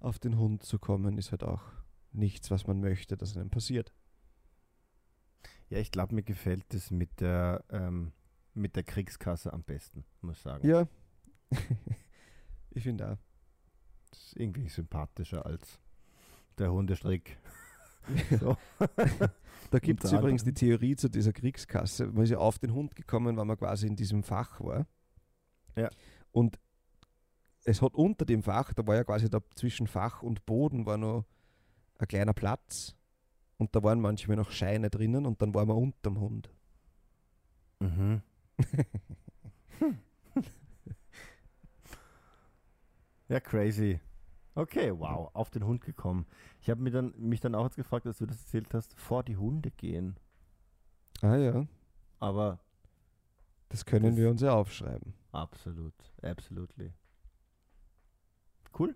auf 0.00 0.18
den 0.18 0.36
Hund 0.36 0.64
zu 0.64 0.80
kommen 0.80 1.16
ist 1.16 1.30
halt 1.30 1.44
auch 1.44 1.62
nichts, 2.12 2.50
was 2.50 2.66
man 2.66 2.80
möchte, 2.80 3.16
dass 3.16 3.36
einem 3.36 3.50
passiert. 3.50 3.92
Ja, 5.68 5.78
ich 5.78 5.92
glaube, 5.92 6.16
mir 6.16 6.24
gefällt 6.24 6.64
das 6.74 6.90
mit 6.90 7.20
der, 7.20 7.64
ähm, 7.70 8.12
mit 8.54 8.74
der 8.74 8.82
Kriegskasse 8.82 9.52
am 9.52 9.62
besten, 9.62 10.04
muss 10.22 10.38
ich 10.38 10.42
sagen. 10.42 10.66
Ja, 10.66 10.88
ich 12.70 12.82
finde 12.82 13.12
auch. 13.12 13.18
Das 14.10 14.24
ist 14.24 14.36
irgendwie 14.36 14.68
sympathischer 14.68 15.46
als 15.46 15.78
der 16.58 16.72
Hundestrick. 16.72 17.38
So. 18.40 18.56
Da 19.70 19.78
gibt 19.78 20.04
es 20.04 20.12
übrigens 20.12 20.42
die. 20.42 20.52
Theorie 20.52 20.96
zu 20.96 21.08
dieser 21.08 21.32
Kriegskasse. 21.32 22.06
Man 22.06 22.24
ist 22.24 22.30
ja 22.30 22.38
auf 22.38 22.58
den 22.58 22.72
Hund 22.74 22.96
gekommen, 22.96 23.36
weil 23.36 23.44
man 23.44 23.56
quasi 23.56 23.86
in 23.86 23.94
diesem 23.94 24.22
Fach 24.22 24.60
war. 24.60 24.86
Ja. 25.76 25.90
Und 26.32 26.58
es 27.64 27.80
hat 27.82 27.94
unter 27.94 28.24
dem 28.24 28.42
Fach, 28.42 28.72
da 28.74 28.86
war 28.86 28.96
ja 28.96 29.04
quasi 29.04 29.30
da 29.30 29.40
zwischen 29.54 29.86
Fach 29.86 30.22
und 30.22 30.44
Boden 30.46 30.86
war 30.86 30.96
noch 30.96 31.24
ein 31.98 32.08
kleiner 32.08 32.32
Platz. 32.32 32.96
Und 33.58 33.76
da 33.76 33.82
waren 33.82 34.00
manchmal 34.00 34.38
noch 34.38 34.50
Scheine 34.50 34.88
drinnen 34.90 35.26
und 35.26 35.42
dann 35.42 35.54
war 35.54 35.66
man 35.66 35.76
unterm 35.76 36.18
Hund. 36.18 36.50
Mhm. 37.78 38.22
ja, 43.28 43.40
crazy. 43.40 44.00
Okay, 44.54 44.92
wow, 44.96 45.30
auf 45.34 45.50
den 45.50 45.64
Hund 45.64 45.82
gekommen. 45.84 46.26
Ich 46.60 46.68
habe 46.70 46.82
mich 46.82 46.92
dann, 46.92 47.14
mich 47.16 47.40
dann 47.40 47.54
auch 47.54 47.64
jetzt 47.64 47.76
gefragt, 47.76 48.06
als 48.06 48.18
du 48.18 48.26
das 48.26 48.40
erzählt 48.40 48.72
hast, 48.74 48.98
vor 48.98 49.22
die 49.22 49.36
Hunde 49.36 49.70
gehen. 49.70 50.16
Ah 51.22 51.36
ja, 51.36 51.66
Aber 52.18 52.58
das 53.68 53.84
können 53.84 54.06
Das- 54.06 54.16
wir 54.16 54.28
uns 54.30 54.40
ja 54.42 54.52
aufschreiben. 54.52 55.14
absolut, 55.32 55.94
absolutely. 56.22 56.92
Cool. 58.78 58.94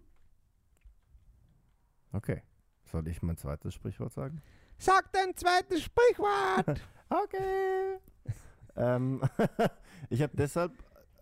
Okay. 2.12 2.42
Soll 2.84 3.06
ich 3.08 3.22
mein 3.22 3.36
zweites 3.36 3.74
Sprichwort 3.74 4.12
sagen? 4.12 4.42
Sag 4.78 5.12
dein 5.12 5.34
zweites 5.36 5.82
Sprichwort! 5.82 6.80
Okay. 7.10 7.98
ähm, 8.76 9.22
ich 10.10 10.20
habe 10.22 10.34
deshalb 10.36 10.72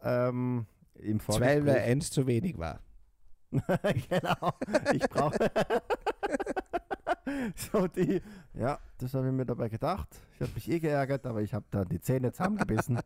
ähm, 0.02 0.64
im 0.94 1.18
Zwei, 1.20 1.24
Vorgespräch... 1.24 1.66
weil 1.66 1.78
eins 1.90 2.10
zu 2.10 2.26
wenig 2.26 2.56
war. 2.56 2.80
genau. 4.08 4.52
Ich 4.92 5.08
brauche. 5.08 5.50
so 7.56 7.86
die. 7.86 8.22
Ja, 8.54 8.78
das 8.98 9.14
habe 9.14 9.26
ich 9.28 9.32
mir 9.32 9.44
dabei 9.46 9.68
gedacht. 9.68 10.08
Ich 10.34 10.40
habe 10.40 10.52
mich 10.54 10.70
eh 10.70 10.80
geärgert, 10.80 11.26
aber 11.26 11.42
ich 11.42 11.54
habe 11.54 11.66
da 11.70 11.84
die 11.84 12.00
Zähne 12.00 12.32
zusammengebissen. 12.32 12.98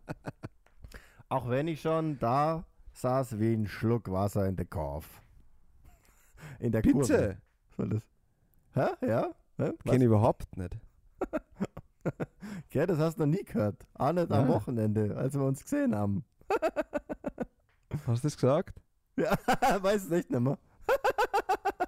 Auch 1.29 1.49
wenn 1.49 1.67
ich 1.69 1.81
schon 1.81 2.19
da 2.19 2.65
saß 2.93 3.39
wie 3.41 3.53
ein 3.55 3.67
Schluck 3.67 4.11
Wasser 4.11 4.47
in 4.47 4.57
der 4.57 4.67
Kurve. 4.67 5.09
In 6.61 6.73
der 6.73 6.83
Kurve. 6.83 7.39
Soll 7.77 7.89
das? 7.91 8.03
Hä? 8.75 9.07
Ja? 9.07 9.31
Hä? 9.59 9.73
Kenne 9.85 9.99
ich 9.99 10.05
überhaupt 10.05 10.57
nicht. 10.57 10.79
Gell, 12.71 12.87
das 12.87 12.99
hast 12.99 13.17
du 13.19 13.27
noch 13.27 13.37
nie 13.37 13.43
gehört. 13.45 13.85
Auch 13.95 14.13
nicht 14.13 14.31
am 14.31 14.49
Ja. 14.49 14.55
Wochenende, 14.55 15.17
als 15.17 15.35
wir 15.35 15.43
uns 15.43 15.63
gesehen 15.63 15.95
haben. 15.95 16.25
Hast 18.07 18.23
du 18.23 18.29
das 18.29 18.37
gesagt? 18.37 18.81
Ja, 19.17 19.37
weiß 19.83 20.05
es 20.05 20.11
echt 20.11 20.31
nicht 20.31 20.41
mehr. 20.41 20.59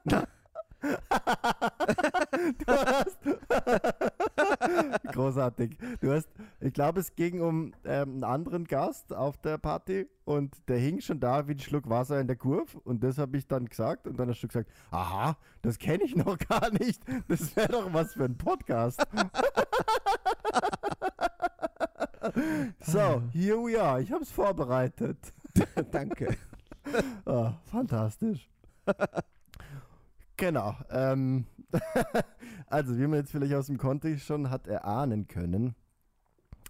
du 0.05 0.17
hast. 2.67 3.19
Großartig. 5.13 5.77
Du 6.01 6.13
hast, 6.13 6.29
ich 6.61 6.73
glaube, 6.73 7.01
es 7.01 7.15
ging 7.15 7.41
um 7.41 7.73
ähm, 7.85 8.15
einen 8.15 8.25
anderen 8.25 8.65
Gast 8.65 9.13
auf 9.13 9.37
der 9.39 9.59
Party 9.59 10.09
und 10.25 10.57
der 10.69 10.79
hing 10.79 11.01
schon 11.01 11.21
da 11.21 11.49
wie 11.49 11.53
ein 11.53 11.59
Schluck 11.59 11.89
Wasser 11.89 12.21
in 12.21 12.27
der 12.29 12.37
Kurve 12.37 12.79
und 12.85 13.03
das 13.03 13.19
habe 13.19 13.37
ich 13.37 13.47
dann 13.47 13.67
gesagt 13.67 14.07
und 14.07 14.19
dann 14.19 14.29
hast 14.29 14.43
du 14.43 14.47
gesagt, 14.49 14.71
aha, 14.91 15.37
das 15.63 15.79
kenne 15.79 16.05
ich 16.05 16.15
noch 16.17 16.39
gar 16.49 16.71
nicht. 16.71 17.03
Das 17.29 17.55
wäre 17.57 17.69
doch 17.69 17.93
was 17.93 18.15
für 18.15 18.25
ein 18.25 18.39
Podcast. 18.39 19.05
so, 22.81 23.23
here 23.33 23.59
we 23.59 23.81
are. 23.81 24.01
Ich 24.01 24.13
habe 24.13 24.23
es 24.23 24.31
vorbereitet. 24.31 25.19
Danke. 25.91 26.37
Ah, 27.25 27.55
fantastisch. 27.67 28.51
genau. 30.37 30.77
Ähm, 30.91 31.47
also, 32.67 32.97
wie 32.99 33.07
man 33.07 33.21
jetzt 33.21 33.31
vielleicht 33.31 33.55
aus 33.55 33.67
dem 33.67 33.79
Kontext 33.79 34.25
schon 34.27 34.51
hat 34.51 34.67
erahnen 34.67 35.27
können. 35.27 35.75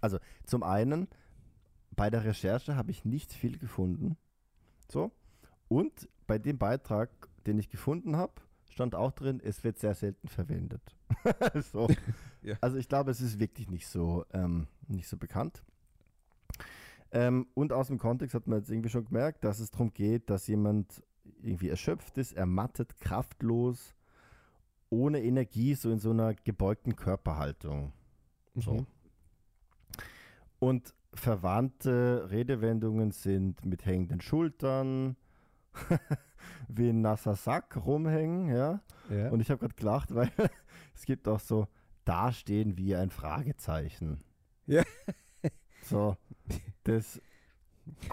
Also, 0.01 0.19
zum 0.45 0.63
einen, 0.63 1.07
bei 1.95 2.09
der 2.09 2.23
Recherche 2.23 2.75
habe 2.75 2.91
ich 2.91 3.05
nicht 3.05 3.33
viel 3.33 3.57
gefunden. 3.57 4.17
So. 4.89 5.11
Und 5.67 6.09
bei 6.27 6.37
dem 6.37 6.57
Beitrag, 6.57 7.09
den 7.45 7.59
ich 7.59 7.69
gefunden 7.69 8.15
habe, 8.15 8.33
stand 8.69 8.95
auch 8.95 9.11
drin, 9.11 9.41
es 9.43 9.63
wird 9.63 9.77
sehr 9.79 9.93
selten 9.93 10.27
verwendet. 10.27 10.81
so. 11.71 11.87
Ja. 12.41 12.55
Also 12.61 12.77
ich 12.77 12.87
glaube, 12.87 13.11
es 13.11 13.19
ist 13.19 13.37
wirklich 13.37 13.69
nicht 13.69 13.85
so, 13.85 14.23
ähm, 14.31 14.67
nicht 14.87 15.09
so 15.09 15.17
bekannt. 15.17 15.61
Ähm, 17.11 17.47
und 17.53 17.73
aus 17.73 17.87
dem 17.87 17.97
Kontext 17.97 18.35
hat 18.35 18.47
man 18.47 18.59
jetzt 18.59 18.69
irgendwie 18.69 18.89
schon 18.89 19.05
gemerkt, 19.05 19.43
dass 19.43 19.59
es 19.59 19.71
darum 19.71 19.93
geht, 19.93 20.29
dass 20.29 20.47
jemand 20.47 21.03
irgendwie 21.41 21.69
erschöpft 21.69 22.17
ist, 22.17 22.33
ermattet, 22.33 22.99
kraftlos, 22.99 23.95
ohne 24.89 25.21
Energie, 25.23 25.75
so 25.75 25.91
in 25.91 25.99
so 25.99 26.11
einer 26.11 26.33
gebeugten 26.33 26.95
Körperhaltung. 26.95 27.93
So. 28.55 28.73
Mhm. 28.73 28.85
Und 30.59 30.93
verwandte 31.13 32.27
Redewendungen 32.29 33.11
sind 33.11 33.65
mit 33.65 33.85
hängenden 33.85 34.21
Schultern, 34.21 35.15
wie 36.67 36.89
ein 36.89 37.01
nasser 37.01 37.35
Sack 37.35 37.77
rumhängen, 37.77 38.49
ja. 38.49 38.81
Ja. 39.09 39.29
Und 39.29 39.39
ich 39.39 39.49
habe 39.49 39.59
gerade 39.59 39.75
gelacht, 39.75 40.13
weil 40.13 40.31
es 40.95 41.05
gibt 41.05 41.27
auch 41.27 41.39
so 41.39 41.67
dastehen 42.05 42.77
wie 42.77 42.95
ein 42.95 43.09
Fragezeichen. 43.09 44.23
Ja. 44.67 44.83
So, 45.89 46.17
das 46.83 47.21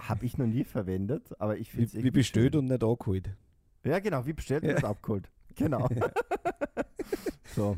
habe 0.01 0.25
ich 0.25 0.37
noch 0.37 0.47
nie 0.47 0.63
verwendet, 0.63 1.39
aber 1.39 1.57
ich 1.57 1.71
finde 1.71 1.93
wie, 1.93 2.03
wie 2.03 2.11
bestellt 2.11 2.55
und 2.55 2.65
nicht 2.65 2.83
angeholt. 2.83 3.35
Ja, 3.83 3.99
genau, 3.99 4.25
wie 4.25 4.33
bestellt 4.33 4.63
Ja. 4.63 4.75
und 4.75 4.83
abgeholt. 4.83 5.29
Genau. 5.55 5.87
so. 7.55 7.77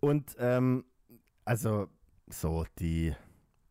Und 0.00 0.36
ähm, 0.38 0.84
also 1.44 1.88
so, 2.28 2.66
die, 2.78 3.14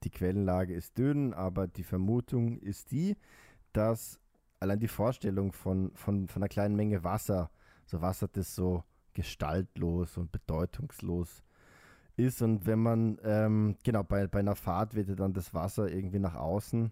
die 0.03 0.09
Quellenlage 0.09 0.73
ist 0.73 0.97
dünn, 0.97 1.33
aber 1.33 1.67
die 1.67 1.83
Vermutung 1.83 2.57
ist 2.59 2.91
die, 2.91 3.15
dass 3.73 4.19
allein 4.59 4.79
die 4.79 4.87
Vorstellung 4.87 5.51
von, 5.53 5.91
von, 5.95 6.27
von 6.27 6.41
einer 6.41 6.49
kleinen 6.49 6.75
Menge 6.75 7.03
Wasser, 7.03 7.51
so 7.85 8.01
Wasser, 8.01 8.27
das 8.27 8.55
so 8.55 8.83
gestaltlos 9.13 10.17
und 10.17 10.31
bedeutungslos 10.31 11.43
ist. 12.17 12.41
Und 12.41 12.65
wenn 12.65 12.79
man, 12.79 13.17
ähm, 13.23 13.77
genau, 13.83 14.03
bei, 14.03 14.27
bei 14.27 14.39
einer 14.39 14.55
Fahrt 14.55 14.95
wird 14.95 15.09
ja 15.09 15.15
dann 15.15 15.33
das 15.33 15.53
Wasser 15.53 15.89
irgendwie 15.91 16.19
nach 16.19 16.35
außen 16.35 16.91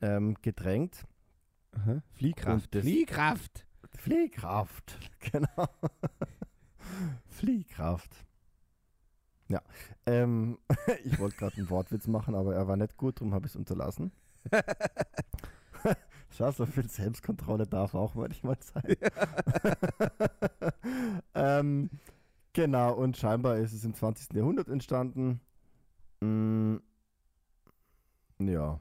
ähm, 0.00 0.36
gedrängt. 0.42 1.04
Aha. 1.72 2.02
Fliehkraft. 2.12 2.74
Das- 2.74 2.82
Fliehkraft. 2.82 3.64
Fliehkraft, 3.96 4.98
genau. 5.32 5.66
Fliehkraft. 7.26 8.24
Ja, 9.48 9.62
ähm, 10.06 10.58
ich 11.04 11.18
wollte 11.18 11.36
gerade 11.36 11.56
einen 11.56 11.70
Wortwitz 11.70 12.06
machen, 12.06 12.34
aber 12.34 12.54
er 12.54 12.68
war 12.68 12.76
nicht 12.76 12.96
gut, 12.96 13.18
darum 13.20 13.32
habe 13.34 13.46
ich 13.46 13.52
es 13.52 13.56
unterlassen. 13.56 14.12
Schau, 16.30 16.50
so 16.52 16.66
viel 16.66 16.88
Selbstkontrolle 16.88 17.66
darf 17.66 17.94
auch 17.94 18.14
manchmal 18.14 18.58
sein. 18.60 18.96
ähm, 21.34 21.90
genau, 22.58 22.92
und 22.92 23.16
scheinbar 23.16 23.58
ist 23.58 23.72
es 23.72 23.84
im 23.84 23.94
20. 23.94 24.34
Jahrhundert 24.34 24.68
entstanden. 24.68 25.40
Mm, 26.20 26.78
ja. 28.40 28.80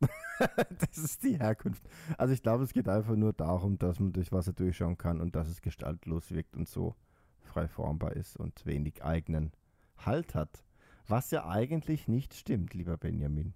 das 0.38 0.96
ist 0.96 1.22
die 1.24 1.38
Herkunft. 1.38 1.82
Also 2.16 2.32
ich 2.32 2.42
glaube, 2.42 2.64
es 2.64 2.72
geht 2.72 2.88
einfach 2.88 3.16
nur 3.16 3.34
darum, 3.34 3.78
dass 3.78 4.00
man 4.00 4.14
durch 4.14 4.32
Wasser 4.32 4.54
durchschauen 4.54 4.96
kann 4.96 5.20
und 5.20 5.36
dass 5.36 5.46
es 5.48 5.60
gestaltlos 5.60 6.30
wirkt 6.30 6.56
und 6.56 6.68
so 6.68 6.94
frei 7.42 7.68
formbar 7.68 8.14
ist 8.14 8.38
und 8.38 8.64
wenig 8.64 9.04
eigenen 9.04 9.52
Halt 9.98 10.34
hat. 10.34 10.64
Was 11.06 11.30
ja 11.30 11.46
eigentlich 11.46 12.08
nicht 12.08 12.32
stimmt, 12.32 12.72
lieber 12.72 12.96
Benjamin. 12.96 13.52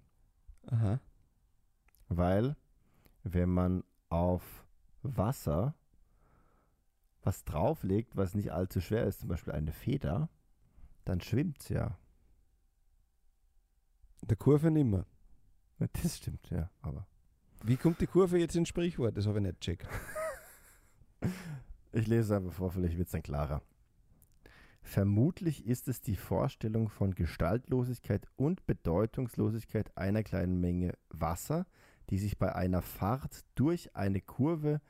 Aha. 0.67 0.99
Weil, 2.09 2.55
wenn 3.23 3.49
man 3.49 3.83
auf 4.09 4.67
Wasser 5.01 5.73
was 7.25 7.43
drauflegt, 7.45 8.15
was 8.15 8.35
nicht 8.35 8.51
allzu 8.51 8.81
schwer 8.81 9.05
ist, 9.05 9.21
zum 9.21 9.29
Beispiel 9.29 9.53
eine 9.53 9.71
Feder, 9.71 10.29
dann 11.05 11.21
schwimmt 11.21 11.61
es 11.61 11.69
ja. 11.69 11.97
Der 14.21 14.37
Kurve 14.37 14.71
nimmer. 14.71 15.05
Das 16.01 16.17
stimmt, 16.17 16.49
ja. 16.49 16.69
Aber 16.81 17.07
Wie 17.63 17.75
kommt 17.75 17.99
die 17.99 18.07
Kurve 18.07 18.37
jetzt 18.37 18.55
ins 18.55 18.69
Sprichwort? 18.69 19.17
Das 19.17 19.27
habe 19.27 19.39
ich 19.39 19.43
nicht 19.43 19.59
gecheckt. 19.59 19.87
ich 21.91 22.07
lese 22.07 22.21
es 22.21 22.31
einfach 22.31 22.53
vor, 22.53 22.71
vielleicht 22.71 22.97
wird 22.97 23.07
es 23.07 23.11
dann 23.11 23.23
klarer. 23.23 23.61
Vermutlich 24.81 25.65
ist 25.65 25.87
es 25.87 26.01
die 26.01 26.17
Vorstellung 26.17 26.89
von 26.89 27.15
Gestaltlosigkeit 27.15 28.27
und 28.35 28.65
Bedeutungslosigkeit 28.65 29.95
einer 29.97 30.23
kleinen 30.23 30.59
Menge 30.59 30.93
Wasser, 31.09 31.65
die 32.09 32.19
sich 32.19 32.37
bei 32.37 32.53
einer 32.53 32.81
Fahrt 32.81 33.45
durch 33.55 33.95
eine 33.95 34.21
Kurve 34.21 34.81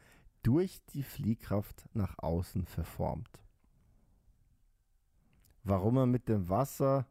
durch 0.44 0.80
die 0.94 1.04
Fliehkraft 1.04 1.90
nach 1.94 2.16
außen 2.20 2.66
verformt. 2.66 3.30
Warum 5.64 5.96
man 5.96 6.12
mit 6.12 6.28
dem 6.28 6.50
Wasser 6.50 7.08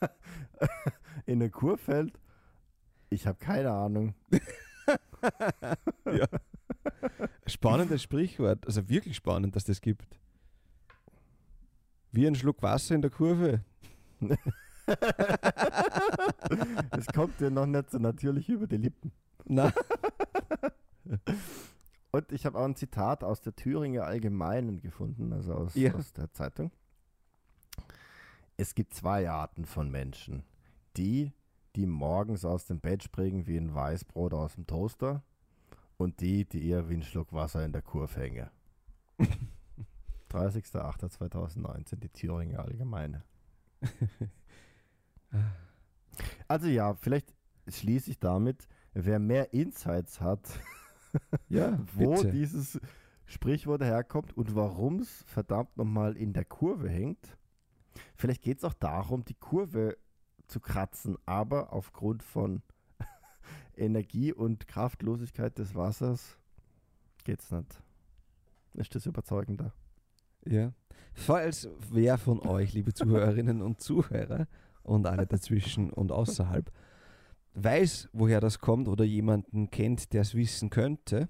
in 1.26 1.40
eine 1.40 1.50
Kurve 1.50 1.78
fällt, 1.78 2.18
ich 3.10 3.26
habe 3.26 3.38
keine 3.38 3.70
Ahnung. 3.70 4.14
ja. 6.06 6.26
Spannendes 7.46 8.02
Sprichwort. 8.02 8.66
Also 8.66 8.88
wirklich 8.88 9.16
spannend, 9.16 9.54
dass 9.56 9.64
das 9.64 9.80
gibt. 9.80 10.18
Wie 12.12 12.26
ein 12.26 12.34
Schluck 12.34 12.62
Wasser 12.62 12.94
in 12.94 13.02
der 13.02 13.10
Kurve. 13.10 13.64
Es 16.90 17.06
kommt 17.06 17.38
dir 17.38 17.50
noch 17.50 17.66
nicht 17.66 17.90
so 17.90 17.98
natürlich 17.98 18.48
über 18.48 18.66
die 18.66 18.78
Lippen. 18.78 19.12
Na, 19.44 19.72
Und 22.12 22.32
ich 22.32 22.44
habe 22.46 22.58
auch 22.58 22.64
ein 22.64 22.76
Zitat 22.76 23.22
aus 23.22 23.40
der 23.40 23.54
Thüringer 23.54 24.04
Allgemeinen 24.04 24.80
gefunden, 24.80 25.32
also 25.32 25.54
aus, 25.54 25.74
Ja. 25.74 25.94
aus 25.94 26.12
der 26.12 26.32
Zeitung. 26.32 26.72
Es 28.56 28.74
gibt 28.74 28.94
zwei 28.94 29.30
Arten 29.30 29.64
von 29.64 29.90
Menschen. 29.90 30.42
Die, 30.96 31.32
die 31.76 31.86
morgens 31.86 32.44
aus 32.44 32.66
dem 32.66 32.80
Bett 32.80 33.02
springen 33.04 33.46
wie 33.46 33.56
ein 33.56 33.74
Weißbrot 33.74 34.34
aus 34.34 34.54
dem 34.56 34.66
Toaster 34.66 35.22
und 35.96 36.20
die, 36.20 36.44
die 36.46 36.68
eher 36.68 36.88
wie 36.88 36.94
ein 36.94 37.02
Schluck 37.02 37.32
Wasser 37.32 37.64
in 37.64 37.72
der 37.72 37.82
Kurve 37.82 38.20
hängen. 38.20 38.50
30.08.2019, 40.30 41.96
die 41.96 42.08
Thüringer 42.08 42.60
Allgemeine. 42.64 43.22
Also 46.48 46.66
ja, 46.66 46.94
vielleicht 46.94 47.32
schließe 47.68 48.10
ich 48.10 48.18
damit, 48.18 48.66
wer 48.94 49.20
mehr 49.20 49.52
Insights 49.54 50.20
hat, 50.20 50.40
ja, 51.48 51.78
wo 51.94 52.14
bitte. 52.14 52.30
dieses 52.30 52.80
Sprichwort 53.26 53.82
herkommt 53.82 54.36
und 54.36 54.54
warum 54.54 55.00
es 55.00 55.22
verdammt 55.26 55.76
nochmal 55.76 56.16
in 56.16 56.32
der 56.32 56.44
Kurve 56.44 56.88
hängt. 56.88 57.36
Vielleicht 58.16 58.42
geht 58.42 58.58
es 58.58 58.64
auch 58.64 58.74
darum, 58.74 59.24
die 59.24 59.34
Kurve 59.34 59.96
zu 60.46 60.60
kratzen, 60.60 61.16
aber 61.26 61.72
aufgrund 61.72 62.22
von 62.22 62.62
Energie 63.76 64.32
und 64.32 64.66
Kraftlosigkeit 64.66 65.58
des 65.58 65.74
Wassers 65.74 66.38
geht 67.24 67.40
es 67.40 67.50
nicht. 67.50 67.82
Ist 68.74 68.94
das 68.94 69.06
überzeugender? 69.06 69.72
Ja. 70.44 70.72
Falls 71.12 71.68
wer 71.90 72.18
von 72.18 72.40
euch, 72.40 72.72
liebe 72.72 72.94
Zuhörerinnen 72.94 73.62
und 73.62 73.80
Zuhörer 73.80 74.46
und 74.82 75.06
alle 75.06 75.26
dazwischen 75.26 75.92
und 75.92 76.12
außerhalb, 76.12 76.70
weiß, 77.54 78.10
woher 78.12 78.40
das 78.40 78.58
kommt 78.60 78.88
oder 78.88 79.04
jemanden 79.04 79.70
kennt, 79.70 80.12
der 80.12 80.22
es 80.22 80.34
wissen 80.34 80.70
könnte, 80.70 81.28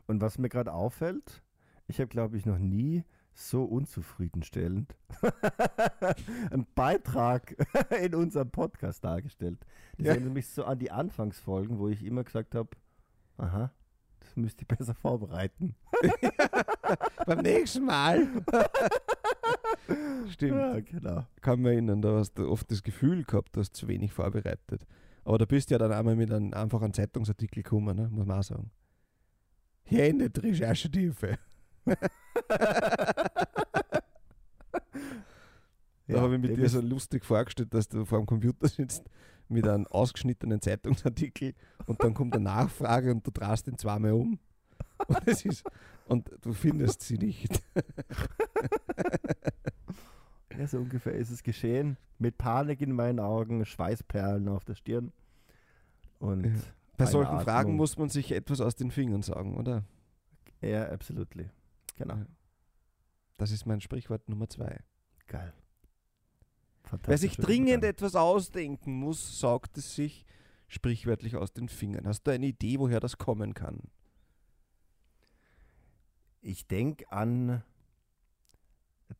Und 0.06 0.20
was 0.20 0.38
mir 0.38 0.48
gerade 0.48 0.72
auffällt, 0.72 1.42
ich 1.86 1.98
habe, 2.00 2.08
glaube 2.08 2.36
ich, 2.36 2.46
noch 2.46 2.58
nie 2.58 3.04
so 3.34 3.64
unzufriedenstellend 3.64 4.94
einen 6.50 6.66
Beitrag 6.74 7.54
in 8.02 8.14
unserem 8.14 8.50
Podcast 8.50 9.04
dargestellt. 9.04 9.58
Das 9.96 10.06
Ja. 10.06 10.12
erinnert 10.12 10.34
mich 10.34 10.48
so 10.48 10.64
an 10.64 10.78
die 10.78 10.90
Anfangsfolgen, 10.90 11.78
wo 11.78 11.88
ich 11.88 12.04
immer 12.04 12.24
gesagt 12.24 12.54
habe, 12.54 12.68
aha, 13.38 13.72
das 14.20 14.36
müsst 14.36 14.60
ihr 14.60 14.68
besser 14.68 14.94
vorbereiten. 14.94 15.74
Beim 17.26 17.38
nächsten 17.38 17.84
Mal. 17.86 18.28
Stimmt. 20.28 20.52
Ja, 20.52 20.80
genau. 20.80 21.26
Kann 21.40 21.60
mich 21.60 21.72
erinnern, 21.72 22.02
da 22.02 22.18
hast 22.18 22.34
du 22.34 22.48
oft 22.50 22.70
das 22.70 22.82
Gefühl 22.82 23.24
gehabt, 23.24 23.56
du 23.56 23.60
hast 23.60 23.74
zu 23.74 23.88
wenig 23.88 24.12
vorbereitet. 24.12 24.86
Aber 25.24 25.38
da 25.38 25.44
bist 25.44 25.70
du 25.70 25.74
ja 25.74 25.78
dann 25.78 25.92
einmal 25.92 26.16
mit 26.16 26.30
einem 26.32 26.52
einfachen 26.52 26.92
Zeitungsartikel 26.92 27.62
gekommen, 27.62 27.96
ne? 27.96 28.08
muss 28.10 28.26
man 28.26 28.38
auch 28.40 28.42
sagen. 28.44 28.70
Hier 29.84 30.04
endet 30.04 30.42
Recherchetiefe. 30.42 31.38
Da 36.08 36.20
habe 36.20 36.34
ich 36.34 36.40
mit 36.42 36.56
dir 36.56 36.68
so 36.68 36.80
lustig 36.80 37.24
vorgestellt, 37.24 37.72
dass 37.72 37.88
du 37.88 38.04
vor 38.04 38.18
dem 38.18 38.26
Computer 38.26 38.68
sitzt 38.68 39.04
mit 39.48 39.66
einem 39.66 39.86
ausgeschnittenen 39.86 40.60
Zeitungsartikel 40.60 41.54
und 41.86 42.02
dann 42.02 42.12
kommt 42.12 42.34
eine 42.34 42.44
Nachfrage 42.44 43.12
und 43.12 43.26
du 43.26 43.30
drehst 43.30 43.68
ihn 43.68 43.78
zweimal 43.78 44.12
um. 44.12 44.38
Und, 45.06 45.26
es 45.26 45.44
ist, 45.44 45.64
und 46.06 46.30
du 46.42 46.52
findest 46.52 47.02
sie 47.02 47.18
nicht. 47.18 47.62
Ja, 50.58 50.66
so 50.66 50.76
ungefähr 50.78 51.14
ist 51.14 51.30
es 51.30 51.42
geschehen. 51.42 51.96
Mit 52.18 52.36
Panik 52.36 52.82
in 52.82 52.92
meinen 52.92 53.20
Augen, 53.20 53.64
Schweißperlen 53.64 54.48
auf 54.48 54.66
der 54.66 54.74
Stirn. 54.74 55.10
Und 56.18 56.44
Ja. 56.44 56.52
Bei 57.04 57.10
solchen 57.10 57.28
Atmung. 57.30 57.44
Fragen 57.44 57.76
muss 57.76 57.96
man 57.98 58.08
sich 58.08 58.32
etwas 58.32 58.60
aus 58.60 58.74
den 58.76 58.90
Fingern 58.90 59.22
sagen, 59.22 59.56
oder? 59.56 59.84
Ja, 60.60 60.88
absolutely. 60.90 61.50
Genau. 61.96 62.18
Das 63.36 63.50
ist 63.50 63.66
mein 63.66 63.80
Sprichwort 63.80 64.28
Nummer 64.28 64.48
zwei. 64.48 64.80
Geil. 65.26 65.52
Wer 67.04 67.18
sich 67.18 67.36
dringend 67.36 67.84
etwas 67.84 68.14
ausdenken 68.14 68.92
muss, 68.94 69.40
saugt 69.40 69.78
es 69.78 69.94
sich 69.94 70.26
sprichwörtlich 70.68 71.36
aus 71.36 71.52
den 71.52 71.68
Fingern. 71.68 72.06
Hast 72.06 72.24
du 72.24 72.30
eine 72.30 72.46
Idee, 72.46 72.78
woher 72.78 73.00
das 73.00 73.18
kommen 73.18 73.54
kann? 73.54 73.80
Ich 76.40 76.66
denke 76.66 77.10
an 77.10 77.62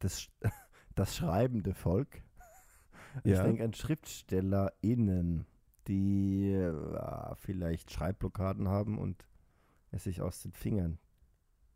das, 0.00 0.28
das 0.94 1.16
schreibende 1.16 1.74
Volk. 1.74 2.22
Ich 3.24 3.32
Ja. 3.32 3.42
denke 3.44 3.64
an 3.64 3.74
SchriftstellerInnen, 3.74 5.46
die 5.88 6.50
äh, 6.52 7.34
vielleicht 7.36 7.90
Schreibblockaden 7.90 8.68
haben 8.68 8.98
und 8.98 9.26
es 9.90 10.04
sich 10.04 10.20
aus 10.22 10.40
den 10.40 10.52
Fingern, 10.52 10.98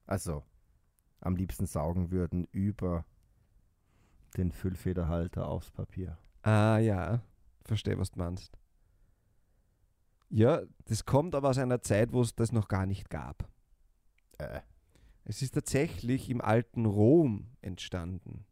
also 0.06 0.44
am 1.20 1.36
liebsten 1.36 1.66
saugen 1.66 2.10
würden 2.10 2.46
über 2.52 3.04
den 4.36 4.52
Füllfederhalter 4.52 5.48
aufs 5.48 5.70
Papier. 5.70 6.18
Ah 6.42 6.78
ja, 6.78 7.22
verstehe, 7.64 7.98
was 7.98 8.10
du 8.10 8.18
meinst. 8.18 8.58
Ja, 10.28 10.62
das 10.86 11.04
kommt 11.04 11.34
aber 11.34 11.50
aus 11.50 11.58
einer 11.58 11.82
Zeit, 11.82 12.12
wo 12.12 12.20
es 12.20 12.34
das 12.34 12.52
noch 12.52 12.68
gar 12.68 12.86
nicht 12.86 13.10
gab. 13.10 13.48
Äh, 14.38 14.60
Es 15.24 15.42
ist 15.42 15.52
tatsächlich 15.54 16.30
im 16.30 16.40
alten 16.40 16.84
Rom 16.86 17.50
entstanden. 17.60 18.46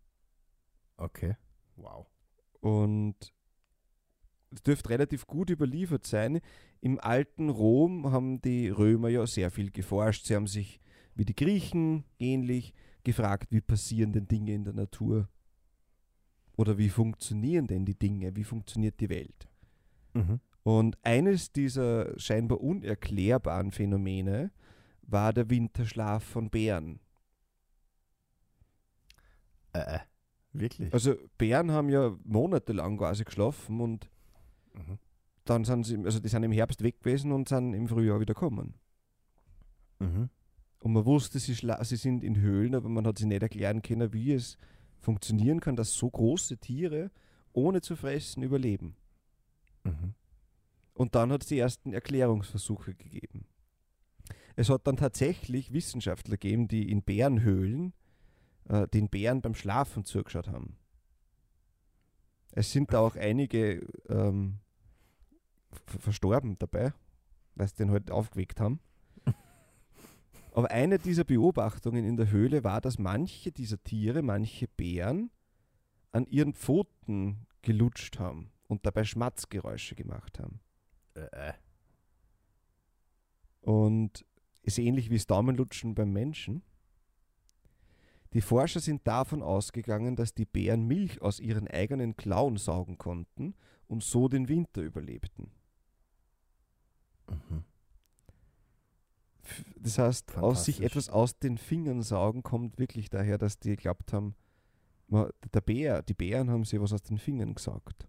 okay. 0.97 1.37
Wow. 1.77 2.07
Und 2.61 3.35
dürfte 4.67 4.91
relativ 4.91 5.27
gut 5.27 5.51
überliefert 5.51 6.07
sein. 6.07 6.41
Im 6.81 7.01
alten 7.01 7.49
Rom 7.49 8.13
haben 8.13 8.41
die 8.41 8.69
Römer 8.69 9.09
ja 9.09 9.27
sehr 9.27 9.51
viel 9.51 9.71
geforscht. 9.71 10.27
Sie 10.27 10.35
haben 10.35 10.47
sich 10.47 10.81
wie 11.15 11.25
die 11.25 11.35
Griechen 11.35 12.05
ähnlich 12.19 12.75
gefragt, 13.05 13.53
wie 13.53 13.61
passieren 13.61 14.13
denn 14.13 14.27
Dinge 14.27 14.55
in 14.55 14.65
der 14.65 14.75
Natur? 14.75 15.29
Oder 16.57 16.79
wie 16.79 16.89
funktionieren 16.89 17.67
denn 17.67 17.85
die 17.85 17.99
Dinge? 17.99 18.35
Wie 18.37 18.45
funktioniert 18.45 19.01
die 19.01 19.09
Welt? 19.09 19.49
Mhm. 20.15 20.41
Und 20.63 20.99
eines 21.05 21.53
dieser 21.53 22.19
scheinbar 22.19 22.61
unerklärbaren 22.61 23.71
Phänomene 23.71 24.51
war 25.03 25.33
der 25.33 25.51
Winterschlaf 25.51 26.25
von 26.25 26.49
Bären. 26.49 27.01
Äh, 29.75 29.97
äh, 29.97 29.99
wirklich? 30.53 30.93
Also 30.95 31.17
Bären 31.37 31.71
haben 31.71 31.91
ja 31.91 32.17
monatelang 32.25 32.97
quasi 32.97 33.25
geschlafen 33.25 33.81
und 33.81 34.09
Mhm. 34.75 34.99
dann 35.45 35.65
sind 35.65 35.85
sie, 35.85 35.97
also 36.05 36.21
die 36.21 36.29
sind 36.29 36.43
im 36.43 36.53
Herbst 36.53 36.83
weg 36.83 37.01
gewesen 37.01 37.33
und 37.33 37.49
sind 37.49 37.75
im 37.75 37.89
Frühjahr 37.89 38.21
wieder 38.21 38.35
gekommen. 38.35 38.75
Mhm. 39.99 40.31
Und 40.81 40.93
man 40.93 41.07
wusste, 41.07 41.39
sie, 41.39 41.55
sie 41.55 41.97
sind 41.97 42.23
in 42.23 42.37
Höhlen, 42.37 42.75
aber 42.75 42.89
man 42.89 43.07
hat 43.07 43.19
sich 43.19 43.27
nicht 43.27 43.43
erklären 43.43 43.81
können, 43.83 44.13
wie 44.13 44.33
es 44.33 44.59
funktionieren 44.99 45.61
kann, 45.61 45.77
dass 45.77 45.95
so 45.95 46.11
große 46.11 46.59
Tiere 46.59 47.11
ohne 47.53 47.81
zu 47.81 47.97
fressen 47.97 48.43
überleben. 48.43 48.97
Mhm. 49.85 50.15
Und 50.93 51.15
dann 51.15 51.33
hat 51.33 51.43
es 51.43 51.49
die 51.49 51.59
ersten 51.59 51.93
Erklärungsversuche 51.93 52.95
gegeben. 52.95 53.47
Es 54.57 54.69
hat 54.69 54.87
dann 54.87 54.97
tatsächlich 54.97 55.73
Wissenschaftler 55.73 56.37
gegeben, 56.37 56.69
die 56.69 56.91
in 56.91 57.03
Bärenhöhlen 57.03 57.93
äh, 58.69 58.87
den 58.89 59.09
Bären 59.09 59.43
beim 59.43 59.55
Schlafen 59.55 60.05
zugeschaut 60.05 60.49
haben. 60.49 60.77
Es 62.53 62.71
sind 62.71 62.93
da 62.93 63.01
auch 63.01 63.17
einige 63.17 63.87
ähm, 64.09 64.61
verstorben 65.87 66.59
dabei, 66.59 66.93
weil 67.55 67.69
sie 67.69 67.77
den 67.77 67.91
halt 67.91 68.11
aufgeweckt 68.11 68.61
haben. 68.61 68.81
Aber 70.53 70.71
eine 70.71 70.99
dieser 70.99 71.25
Beobachtungen 71.25 72.05
in 72.05 72.17
der 72.17 72.31
Höhle 72.31 72.65
war, 72.65 72.81
dass 72.81 72.99
manche 72.99 73.53
dieser 73.53 73.83
Tiere, 73.83 74.23
manche 74.23 74.69
Bären, 74.69 75.31
an 76.13 76.27
ihren 76.27 76.55
Pfoten 76.55 77.47
gelutscht 77.63 78.19
haben 78.19 78.53
und 78.69 78.87
dabei 78.87 79.05
Schmatzgeräusche 79.05 79.95
gemacht 79.95 80.39
haben. 80.39 80.61
Äh, 81.15 81.51
äh. 81.51 81.53
Und 83.63 84.25
ist 84.63 84.79
ähnlich 84.79 85.11
wie 85.11 85.17
das 85.17 85.27
Daumenlutschen 85.27 85.95
beim 85.95 86.13
Menschen. 86.13 86.63
Die 88.33 88.41
Forscher 88.41 88.81
sind 88.81 89.07
davon 89.07 89.43
ausgegangen, 89.43 90.17
dass 90.17 90.35
die 90.35 90.45
Bären 90.45 90.87
Milch 90.87 91.23
aus 91.23 91.39
ihren 91.39 91.69
eigenen 91.69 92.17
Klauen 92.17 92.57
saugen 92.57 92.99
konnten 92.99 93.55
und 93.87 94.03
so 94.03 94.29
den 94.29 94.49
Winter 94.49 94.83
überlebten. 94.83 95.53
Mhm. 97.29 97.65
Das 99.77 99.99
heißt, 99.99 100.37
aus 100.39 100.65
sich 100.65 100.83
etwas 100.83 101.11
aus 101.11 101.39
den 101.39 101.59
Fingern 101.59 102.03
saugen 102.03 102.43
kommt 102.43 102.79
wirklich 102.79 103.11
daher, 103.11 103.37
dass 103.37 103.59
die 103.59 103.71
geglaubt 103.71 104.13
haben, 104.13 104.35
der 105.09 105.61
Bär, 105.61 106.03
die 106.03 106.15
Bären 106.15 106.51
haben 106.51 106.65
sich 106.65 106.81
was 106.81 106.93
aus 106.93 107.03
den 107.03 107.19
Fingern 107.19 107.55
gesaugt. 107.55 108.09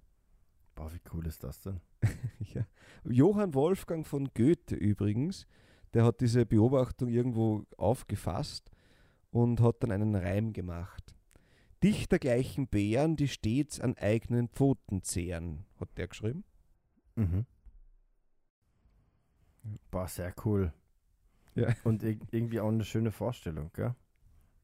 Boah, 0.76 0.92
wie 0.94 1.02
cool 1.14 1.26
ist 1.28 1.44
das 1.44 1.62
denn? 1.62 1.82
Ja. 2.54 2.66
Johann 3.04 3.54
Wolfgang 3.54 4.08
von 4.08 4.30
Goethe 4.34 4.76
übrigens, 4.76 5.46
der 5.94 6.06
hat 6.06 6.22
diese 6.22 6.46
Beobachtung 6.46 7.10
irgendwo 7.10 7.66
aufgefasst 7.78 8.72
und 9.32 9.60
hat 9.60 9.84
dann 9.84 9.92
einen 9.92 10.16
Reim 10.16 10.54
gemacht. 10.54 11.16
Dichter 11.84 12.18
gleichen 12.18 12.68
Bären, 12.68 13.16
die 13.16 13.28
stets 13.28 13.82
an 13.82 13.98
eigenen 13.98 14.48
Pfoten 14.48 15.04
zehren, 15.04 15.66
hat 15.80 15.90
der 15.98 16.08
geschrieben. 16.08 16.44
Mhm. 17.16 17.46
Boah, 19.92 20.08
sehr 20.08 20.34
cool. 20.46 20.72
Ja. 21.56 21.70
Und 21.84 22.04
ir 22.04 22.18
irgendwie 22.32 22.60
auch 22.60 22.70
eine 22.70 22.84
schöne 22.84 23.12
Vorstellung, 23.12 23.72
gell? 23.74 23.96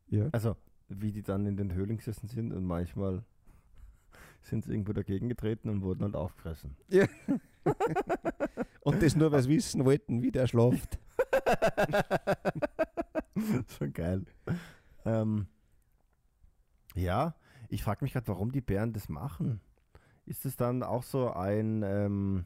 Ja. 0.08 0.28
Also, 0.32 0.56
wie 0.90 1.12
die 1.12 1.24
dann 1.24 1.46
in 1.46 1.58
den 1.58 1.74
Höhlen 1.74 1.98
gesessen 1.98 2.28
sind 2.28 2.52
und 2.52 2.66
manchmal 2.66 3.24
sind 4.42 4.66
sie 4.66 4.72
irgendwo 4.72 4.92
dagegen 4.92 5.30
getreten 5.30 5.70
und 5.70 5.82
wurden 5.82 6.04
halt 6.04 6.16
aufgefressen. 6.16 6.76
Und 8.84 9.04
das 9.04 9.16
nur, 9.16 9.32
weil 9.32 9.44
sie 9.44 9.50
wissen 9.50 9.86
wollten, 9.86 10.24
wie 10.24 10.32
der 10.32 10.48
schlaft. 10.48 10.98
Schon 13.78 13.94
geil. 13.94 14.26
Ähm, 15.06 15.46
ja, 16.96 17.36
ich 17.70 17.84
frage 17.84 18.04
mich 18.04 18.14
gerade, 18.14 18.28
warum 18.28 18.52
die 18.52 18.62
Bären 18.62 18.94
das 18.94 19.08
machen. 19.10 19.62
Ist 20.26 20.46
es 20.46 20.56
dann 20.56 20.82
auch 20.84 21.04
so 21.04 21.32
ein, 21.32 21.84
ähm, 21.84 22.46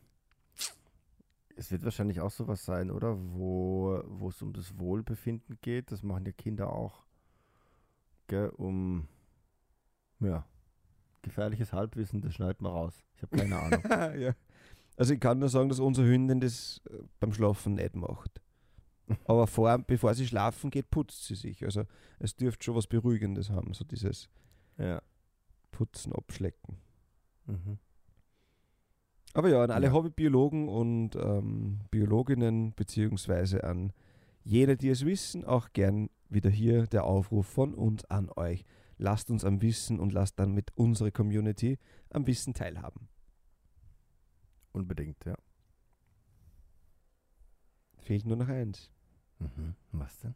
es 1.55 1.71
wird 1.71 1.83
wahrscheinlich 1.83 2.19
auch 2.21 2.31
sowas 2.31 2.65
sein, 2.65 2.91
oder? 2.91 3.17
Wo 3.17 4.01
wo 4.07 4.29
es 4.29 4.41
um 4.41 4.53
das 4.53 4.77
Wohlbefinden 4.77 5.57
geht. 5.61 5.91
Das 5.91 6.03
machen 6.03 6.25
ja 6.25 6.31
Kinder 6.31 6.71
auch. 6.71 7.05
Gell, 8.27 8.49
um, 8.49 9.07
ja, 10.19 10.45
gefährliches 11.21 11.73
Halbwissen, 11.73 12.21
das 12.21 12.33
schneidet 12.33 12.61
man 12.61 12.71
raus. 12.71 13.03
Ich 13.15 13.21
habe 13.21 13.37
keine 13.37 13.59
Ahnung. 13.59 13.81
ja. 14.19 14.33
Also 14.97 15.13
ich 15.13 15.19
kann 15.19 15.39
nur 15.39 15.49
sagen, 15.49 15.69
dass 15.69 15.79
unsere 15.79 16.07
Hündin 16.07 16.39
das 16.39 16.81
äh, 16.89 17.03
beim 17.19 17.33
Schlafen 17.33 17.75
nicht 17.75 17.95
macht. 17.95 18.41
Aber 19.25 19.45
vor, 19.45 19.77
bevor 19.79 20.13
sie 20.15 20.25
schlafen 20.25 20.71
geht, 20.71 20.89
putzt 20.89 21.25
sie 21.25 21.35
sich. 21.35 21.63
Also 21.63 21.83
es 22.19 22.35
dürfte 22.35 22.63
schon 22.63 22.75
was 22.75 22.87
Beruhigendes 22.87 23.49
haben, 23.49 23.73
so 23.73 23.83
dieses 23.83 24.29
ja. 24.77 25.01
Putzen, 25.71 26.13
Abschlecken. 26.13 26.77
Mhm. 27.45 27.77
Aber 29.35 29.49
ja, 29.49 29.63
an 29.63 29.71
alle 29.71 29.87
Ja. 29.87 29.91
Hobbybiologen 29.93 30.69
und 30.69 31.17
ähm, 31.17 31.81
Biologinnen, 31.91 32.73
beziehungsweise 32.73 33.65
an 33.65 33.91
jene, 34.45 34.77
die 34.77 34.87
es 34.87 35.05
wissen, 35.05 35.43
auch 35.43 35.73
gern 35.73 36.09
wieder 36.29 36.49
hier 36.49 36.87
der 36.87 37.03
Aufruf 37.03 37.45
von 37.45 37.73
uns 37.73 38.05
an 38.05 38.29
euch. 38.37 38.63
Lasst 38.97 39.29
uns 39.29 39.43
am 39.43 39.61
Wissen 39.61 39.99
und 39.99 40.13
lasst 40.13 40.39
dann 40.39 40.53
mit 40.53 40.71
unserer 40.77 41.11
Community 41.11 41.77
am 42.11 42.25
Wissen 42.27 42.53
teilhaben. 42.53 43.09
Unbedingt, 44.71 45.25
ja. 45.25 45.35
Fehlt 47.97 48.25
nur 48.25 48.37
noch 48.37 48.47
eins. 48.47 48.89
Mhm. 49.39 49.75
Was 49.91 50.17
denn? 50.19 50.35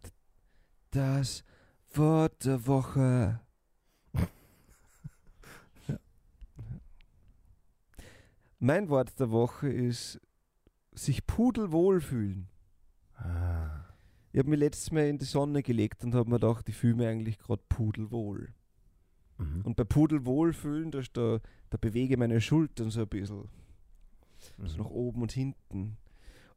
Das 0.91 1.45
Wort 1.93 2.43
der 2.43 2.67
Woche. 2.67 3.39
Mein 8.59 8.89
Wort 8.89 9.19
der 9.19 9.31
Woche 9.31 9.69
ist 9.69 10.19
sich 10.93 11.25
pudelwohl 11.25 12.01
fühlen. 12.01 12.49
Ah. 13.15 13.85
Ich 14.31 14.39
habe 14.39 14.49
mich 14.49 14.59
letztes 14.59 14.91
Mal 14.91 15.07
in 15.07 15.17
die 15.17 15.25
Sonne 15.25 15.63
gelegt 15.63 16.03
und 16.03 16.13
habe 16.13 16.29
mir 16.29 16.39
gedacht, 16.39 16.67
ich 16.69 16.75
fühle 16.75 16.95
mich 16.95 17.07
eigentlich 17.07 17.39
gerade 17.39 17.63
pudelwohl. 17.69 18.53
Mhm. 19.37 19.61
Und 19.63 19.75
bei 19.75 19.85
pudelwohl 19.85 20.53
fühlen, 20.53 20.91
da, 20.91 21.01
da, 21.13 21.39
da 21.69 21.77
bewege 21.79 22.13
ich 22.13 22.19
meine 22.19 22.41
Schultern 22.41 22.91
so 22.91 23.01
ein 23.01 23.07
bisschen. 23.07 23.49
so 24.57 24.77
Mhm. 24.77 24.83
nach 24.83 24.89
oben 24.89 25.21
und 25.21 25.31
hinten. 25.31 25.97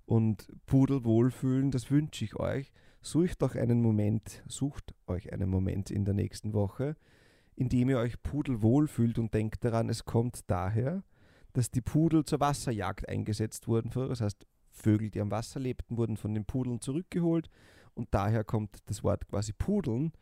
Und 0.04 0.52
Pudelwohl 0.66 1.30
fühlen, 1.30 1.70
das 1.70 1.90
wünsche 1.90 2.24
ich 2.24 2.36
euch. 2.36 2.72
Sucht 3.00 3.42
doch 3.42 3.54
einen 3.54 3.80
Moment, 3.80 4.42
sucht 4.46 4.94
euch 5.06 5.32
einen 5.32 5.48
Moment 5.48 5.90
in 5.90 6.04
der 6.04 6.14
nächsten 6.14 6.52
Woche, 6.52 6.96
in 7.56 7.68
dem 7.68 7.90
ihr 7.90 7.98
euch 7.98 8.22
pudelwohl 8.22 8.88
fühlt 8.88 9.18
und 9.18 9.34
denkt 9.34 9.64
daran, 9.64 9.88
es 9.88 10.04
kommt 10.04 10.48
daher, 10.50 11.02
dass 11.52 11.70
die 11.70 11.80
Pudel 11.80 12.24
zur 12.24 12.40
Wasserjagd 12.40 13.08
eingesetzt 13.08 13.68
wurden. 13.68 13.90
Früher. 13.90 14.08
Das 14.08 14.20
heißt, 14.20 14.46
Vögel, 14.70 15.10
die 15.10 15.20
am 15.20 15.30
Wasser 15.30 15.60
lebten, 15.60 15.96
wurden 15.96 16.16
von 16.16 16.34
den 16.34 16.44
Pudeln 16.44 16.80
zurückgeholt 16.80 17.50
und 17.94 18.08
daher 18.12 18.42
kommt 18.42 18.78
das 18.86 19.04
Wort 19.04 19.28
quasi 19.28 19.52
pudeln. 19.52 20.12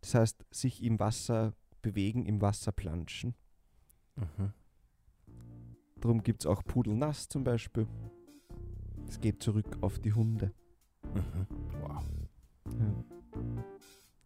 Das 0.00 0.14
heißt, 0.14 0.44
sich 0.50 0.82
im 0.82 1.00
Wasser 1.00 1.54
bewegen, 1.82 2.24
im 2.24 2.40
Wasser 2.40 2.72
planschen. 2.72 3.34
Mhm. 4.16 4.52
Darum 6.00 6.22
gibt 6.22 6.42
es 6.42 6.46
auch 6.46 6.62
Pudelnass 6.62 7.28
zum 7.28 7.42
Beispiel. 7.42 7.86
Es 9.08 9.20
geht 9.20 9.42
zurück 9.42 9.78
auf 9.80 9.98
die 9.98 10.12
Hunde. 10.12 10.52
Mhm. 11.14 11.46
Wow. 11.80 12.04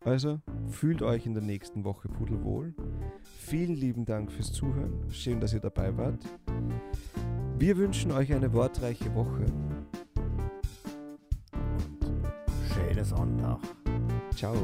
Also 0.04 0.40
fühlt 0.70 1.02
euch 1.02 1.26
in 1.26 1.34
der 1.34 1.42
nächsten 1.42 1.84
Woche 1.84 2.08
pudelwohl. 2.08 2.74
Vielen 3.38 3.74
lieben 3.74 4.06
Dank 4.06 4.32
fürs 4.32 4.52
Zuhören. 4.52 5.10
Schön, 5.10 5.40
dass 5.40 5.52
ihr 5.52 5.60
dabei 5.60 5.96
wart. 5.96 6.24
Wir 7.58 7.76
wünschen 7.76 8.10
euch 8.10 8.32
eine 8.32 8.52
wortreiche 8.54 9.14
Woche. 9.14 9.44
Schönes 12.72 13.10
Sonntag. 13.10 13.58
Ciao. 14.34 14.54